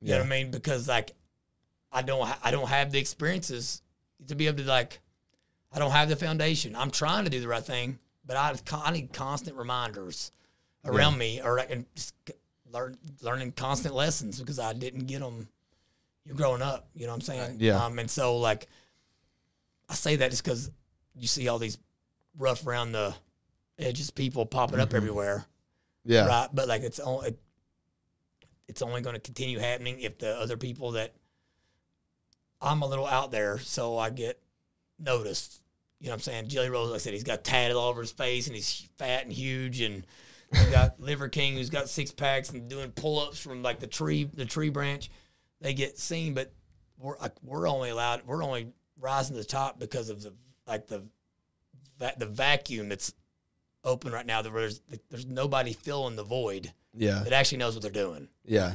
[0.00, 0.20] You know Yeah.
[0.20, 0.50] what I mean?
[0.50, 1.12] Because like
[1.92, 3.82] I don't ha- I don't have the experiences
[4.28, 5.00] to be able to like
[5.72, 6.74] I don't have the foundation.
[6.76, 10.32] I'm trying to do the right thing, but I I need constant reminders
[10.84, 12.14] around me or like and just
[12.72, 15.48] learn learning constant lessons because I didn't get them
[16.24, 17.56] you're growing up, you know what I'm saying?
[17.60, 17.84] Yeah.
[17.84, 18.66] Um and so like
[19.88, 20.70] I say that just cuz
[21.18, 21.78] you see all these
[22.38, 23.14] rough around the
[23.78, 24.96] edges people popping up mm-hmm.
[24.96, 25.46] everywhere
[26.04, 26.26] Yeah.
[26.26, 26.48] right?
[26.52, 27.36] But like it's only
[28.68, 31.14] it's only going to continue happening if the other people that
[32.60, 34.40] I'm a little out there, so I get
[34.98, 35.62] noticed.
[36.00, 36.48] You know what I'm saying?
[36.48, 39.24] Jelly Roll, like I said, he's got tatted all over his face, and he's fat
[39.24, 40.06] and huge, and
[40.52, 43.86] we got Liver King, who's got six packs and doing pull ups from like the
[43.86, 45.10] tree, the tree branch.
[45.60, 46.52] They get seen, but
[46.98, 50.34] we're like, we're only allowed, we're only rising to the top because of the
[50.66, 51.04] like the
[52.18, 53.12] the vacuum that's
[53.84, 54.42] open right now.
[54.42, 54.80] That there's
[55.10, 57.20] there's nobody filling the void Yeah.
[57.24, 58.28] that actually knows what they're doing.
[58.44, 58.74] Yeah.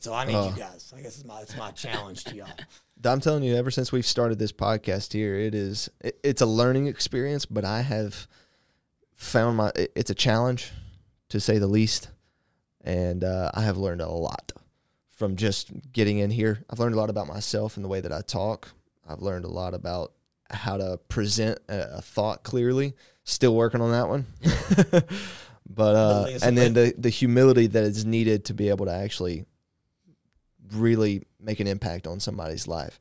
[0.00, 0.92] So I need you guys.
[0.96, 2.46] I guess it's my it's my challenge to y'all.
[3.04, 6.46] I'm telling you, ever since we've started this podcast here, it is it, it's a
[6.46, 8.26] learning experience, but I have
[9.14, 10.70] found my it- it's a challenge
[11.30, 12.10] to say the least,
[12.82, 14.52] and uh, I have learned a lot
[15.10, 16.62] from just getting in here.
[16.70, 18.68] I've learned a lot about myself and the way that I talk.
[19.08, 20.12] I've learned a lot about
[20.50, 22.94] how to present a, a thought clearly.
[23.24, 24.26] Still working on that one.
[25.68, 29.44] but uh, and then the the humility that is needed to be able to actually
[30.72, 33.00] really make an impact on somebody's life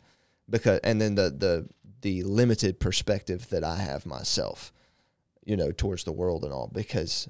[0.49, 1.67] because and then the the
[2.01, 4.71] the limited perspective that I have myself
[5.45, 7.27] you know towards the world and all because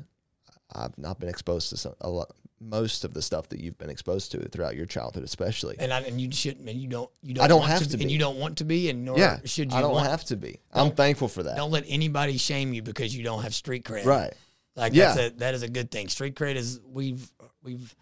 [0.73, 3.89] I've not been exposed to some, a lot most of the stuff that you've been
[3.89, 7.33] exposed to throughout your childhood especially and I, and you shouldn't and you don't you
[7.35, 8.13] don't I don't want have to, to and be.
[8.13, 10.35] you don't want to be and nor yeah should you I don't want, have to
[10.35, 13.83] be I'm thankful for that don't let anybody shame you because you don't have street
[13.85, 14.33] cred right
[14.75, 15.13] Like Yeah.
[15.13, 16.07] that's a that is a good thing.
[16.09, 17.31] Street cred is we've
[17.63, 17.95] we've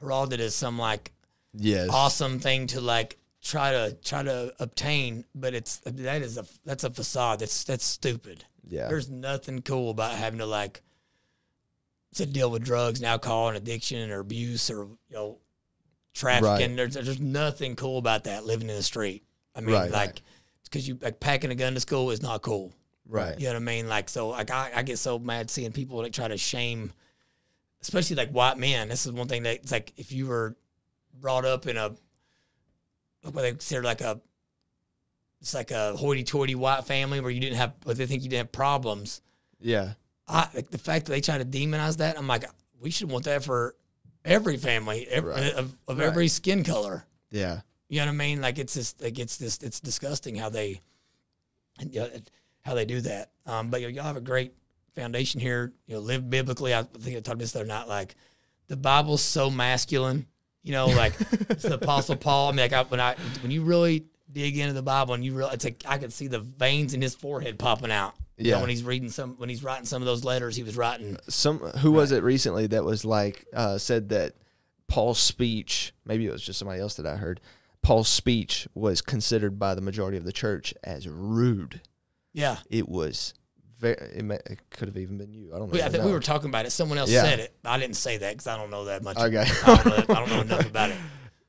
[0.00, 1.12] heralded as some like
[1.54, 6.44] yes awesome thing to like try to try to obtain, but it's that is a
[6.64, 7.40] that's a facade.
[7.40, 8.44] That's that's stupid.
[8.68, 10.82] yeah There's nothing cool about having to like
[12.14, 15.38] to deal with drugs and alcohol and addiction or abuse or you know
[16.14, 16.76] trafficking.
[16.76, 19.24] There's there's nothing cool about that living in the street.
[19.54, 19.90] I mean, Right.
[19.90, 20.22] like
[20.64, 22.72] because you like packing a gun to school is not cool.
[23.06, 23.88] right You know what I mean?
[23.88, 26.92] Like, so like I, I get so mad seeing people like try to shame,
[27.82, 28.88] especially like white men.
[28.88, 30.56] This is one thing that it's like if you were
[31.20, 31.92] brought up in a
[33.22, 34.20] what they consider like a
[35.40, 38.46] it's like a hoity-toity white family where you didn't have, but they think you didn't
[38.46, 39.20] have problems.
[39.60, 39.92] yeah
[40.26, 42.18] I like the fact that they try to demonize that.
[42.18, 42.44] I'm like,
[42.80, 43.74] we should want that for
[44.24, 45.52] every family every, Right.
[45.52, 47.04] of, of every skin color.
[47.30, 47.60] yeah
[47.90, 48.40] You know what I mean?
[48.40, 50.80] Like it's just like it's just it's disgusting how they
[51.80, 52.08] you know,
[52.62, 53.30] how they do that.
[53.46, 54.54] Um, but you know, y'all have a great
[54.94, 55.72] foundation here.
[55.86, 56.74] You know, live biblically.
[56.74, 57.88] I think I talked about this the other night.
[57.88, 58.14] Like
[58.68, 60.26] the Bible's so masculine.
[60.62, 61.12] You know, like
[61.50, 62.48] it's the Apostle Paul.
[62.48, 65.34] I mean, like I, when I when you really dig into the Bible and you
[65.34, 68.14] realize, it's like I could see the veins in his forehead popping out.
[68.36, 68.60] You know, Yeah.
[68.60, 71.16] when he's reading some when he's writing some of those letters he was writing.
[71.28, 74.34] some who was it recently that was like uh, said that
[74.88, 77.40] Paul's speech maybe it was just somebody else that I heard
[77.82, 81.80] Paul's speech was considered by the majority of the church as rude
[82.32, 82.56] Yeah.
[82.70, 83.34] it was
[83.78, 86.04] very it, may, it could have even been you I don't know We, I think
[86.04, 86.70] we were talking about it.
[86.70, 87.22] Someone else Yeah.
[87.22, 87.54] said it.
[87.64, 89.16] I didn't say that because I don't know that much.
[89.16, 89.44] Okay.
[89.64, 90.96] I don't, know, I don't know enough about it.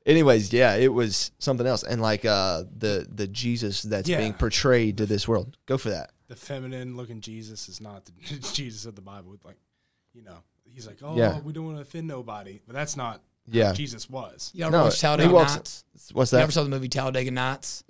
[0.06, 4.18] anyways yeah it was something else and like uh the the Jesus that's Yeah.
[4.18, 8.12] being portrayed to this world go for that The feminine looking Jesus is not the
[8.52, 9.30] Jesus of the Bible.
[9.30, 9.56] With like,
[10.12, 11.40] you know, he's like, oh, Yeah.
[11.40, 13.66] we don't want to offend nobody, but that's not Yeah.
[13.68, 14.50] how Jesus was.
[14.54, 15.84] You ever No, watch he Talladega walks- Nights?
[16.12, 17.84] what's You that ever saw the movie Talladega Nights?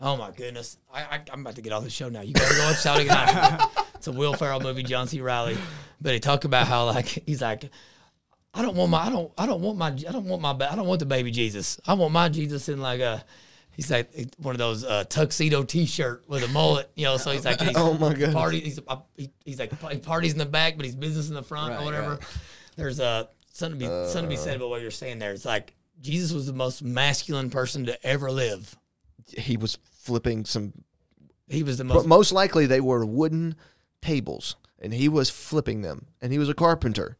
[0.00, 0.78] Oh my goodness!
[0.92, 2.22] I, I I'm about to get off the show now.
[2.22, 3.64] You gotta go watch Talladega Nights.
[4.02, 5.20] It's a Will Ferrell movie, John C.
[5.20, 5.56] Reilly.
[6.00, 7.70] But he talked about how like he's like,
[8.52, 10.72] I don't want my I don't I don't want my I don't want my ba-
[10.72, 11.78] I don't want the baby Jesus.
[11.86, 13.22] I want my Jesus in like a.
[13.74, 17.16] He's like one of those uh, tuxedo T-shirt with a mullet, you know.
[17.16, 18.34] So he's like, he's Oh, my goodness.
[18.34, 18.60] party.
[18.60, 21.42] He's, uh, he, he's like he parties in the back, but he's business in the
[21.42, 22.10] front or whatever.
[22.10, 22.20] right.
[22.76, 25.32] There's a something to be something to be said about what you're saying there.
[25.32, 28.76] It's like Jesus was the most masculine person to ever live.
[29.38, 30.72] he was flipping some
[31.48, 32.06] He was the but most.
[32.06, 33.54] most likely they were wooden
[34.00, 37.16] tables and he was flipping them and he was a carpenter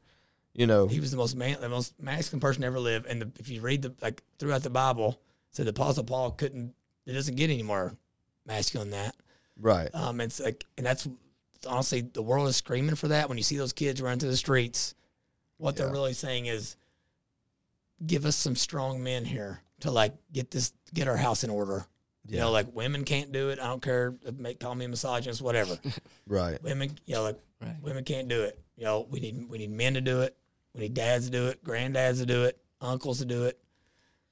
[0.52, 3.06] you know he was the most man, the most masculine person to ever live.
[3.08, 5.18] And the, if you read the like throughout the Bible,
[5.52, 6.74] said the Apostle Paul couldn't.
[7.06, 7.96] It doesn't get any more
[8.46, 9.16] masculine than that.
[9.58, 11.08] right Um, it's like, and that's
[11.66, 13.28] honestly the world is screaming for that.
[13.28, 14.94] When you see those kids run through the streets,
[15.58, 16.76] what they're really saying is,
[18.04, 21.86] give us some strong men here to like get this, get our house in order.
[22.28, 23.58] You know, like women can't do it.
[23.58, 24.14] I don't care.
[24.24, 25.76] if Make call me a misogynist, whatever.
[26.26, 27.76] right women, you know, like Right.
[27.80, 28.58] women can't do it.
[28.76, 30.36] You know, we need we need men to do it.
[30.74, 33.58] We need dads to do it, granddads to do it, uncles to do it.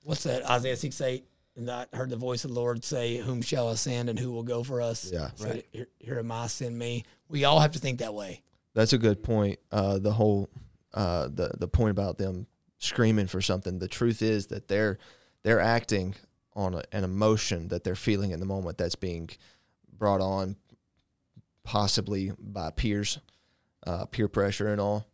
[0.05, 0.49] What's that?
[0.49, 1.27] Isaiah six eight.
[1.57, 4.31] And I heard the voice of the Lord say, "Whom shall I send, and who
[4.33, 5.31] will go for us?" Yeah.
[5.35, 7.05] So Here, here am I, send me.
[7.29, 8.43] We all have to think that way.
[8.73, 10.49] that's a good point uh the whole
[10.95, 12.47] uh the the point about them
[12.79, 14.97] screaming for something the truth is that they're
[15.43, 16.15] they're acting
[16.55, 19.29] on a, an emotion that they're feeling in the moment that's being
[19.99, 20.57] brought on
[21.65, 23.19] possibly by peers
[23.87, 25.07] uh, peer pressure and all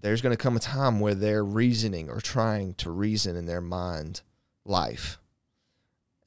[0.00, 3.60] there's going to come a time where they're reasoning or trying to reason in their
[3.60, 4.22] mind
[4.64, 5.18] life.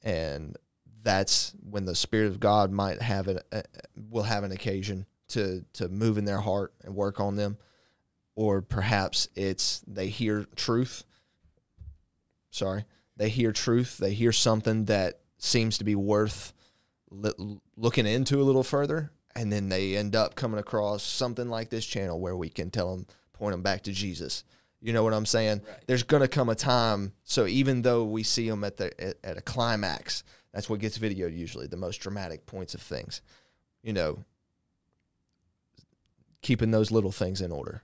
[0.03, 0.57] And
[1.03, 3.61] that's when the spirit of god might have it uh,
[4.09, 7.57] will have an occasion to to move in their heart and work on them.
[8.35, 11.03] Or perhaps it's they hear truth.
[12.49, 12.85] Sorry.
[13.17, 13.97] They hear truth.
[13.97, 16.53] They hear something that seems to be worth
[17.75, 19.11] looking into a little further.
[19.35, 22.95] And then they end up coming across something like this channel where we can tell
[22.95, 23.05] them
[23.41, 24.43] point them back to jesus.
[24.81, 25.61] You know what i'm saying?
[25.87, 29.17] There's going to come a time so even though we see them at the at,
[29.23, 30.23] at a climax
[30.53, 33.21] that's what gets videoed usually the most dramatic points of things.
[33.81, 34.23] You know
[36.43, 37.83] keeping those little things in order.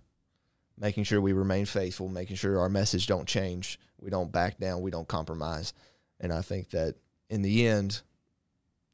[0.79, 4.81] Making sure we remain faithful making sure our message don't change we don't back down
[4.81, 5.73] we don't compromise.
[6.19, 6.95] And i think that
[7.31, 8.01] in the end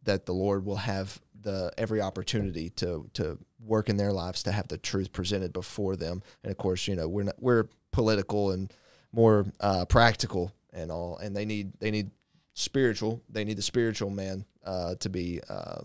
[0.03, 4.51] that the lord will have the every opportunity to to work in their lives to
[4.51, 6.21] have the truth presented before them.
[6.43, 8.73] And of course, you know we're not, we're political and
[9.11, 12.11] more uh, practical and all, and they need they need
[12.53, 13.21] spiritual.
[13.29, 15.81] They need the spiritual man uh, to be uh,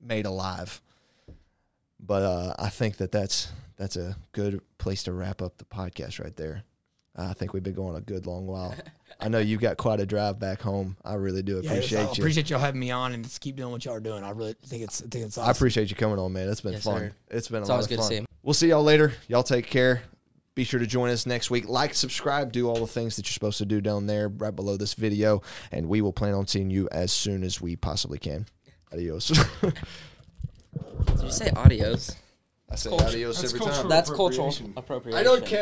[0.00, 0.80] made alive.
[2.00, 6.22] But uh, I think that that's that's a good place to wrap up the podcast
[6.22, 6.64] right there.
[7.14, 8.74] I think we've been going a good long while.
[9.20, 10.96] I know you've got quite a drive back home.
[11.04, 12.10] I really do Yeah, appreciate I you.
[12.10, 14.24] appreciate y'all having me on and just keep doing what y'all are doing.
[14.24, 15.48] I really think it's I think it's awesome.
[15.48, 16.48] I appreciate you coming on, man.
[16.48, 16.98] It's been Yes, fun.
[16.98, 17.12] sir.
[17.30, 18.08] It's been It's a lot always of good to fun.
[18.10, 18.26] see 'em.
[18.42, 19.14] We'll see y'all later.
[19.28, 20.02] Y'all take care.
[20.54, 21.66] Be sure to join us next week.
[21.68, 24.76] Like, subscribe, do all the things that you're supposed to do down there right below
[24.76, 25.40] this video,
[25.70, 28.46] and we will plan on seeing you as soon as we possibly can.
[28.92, 29.28] Adios.
[29.62, 29.74] Did
[31.22, 32.16] you say audios?
[32.70, 33.04] I say Culture.
[33.06, 33.88] adios That's every cultural time.
[33.90, 34.74] That's cultural appropriation.
[34.76, 35.18] appropriation.
[35.20, 35.60] I don't care.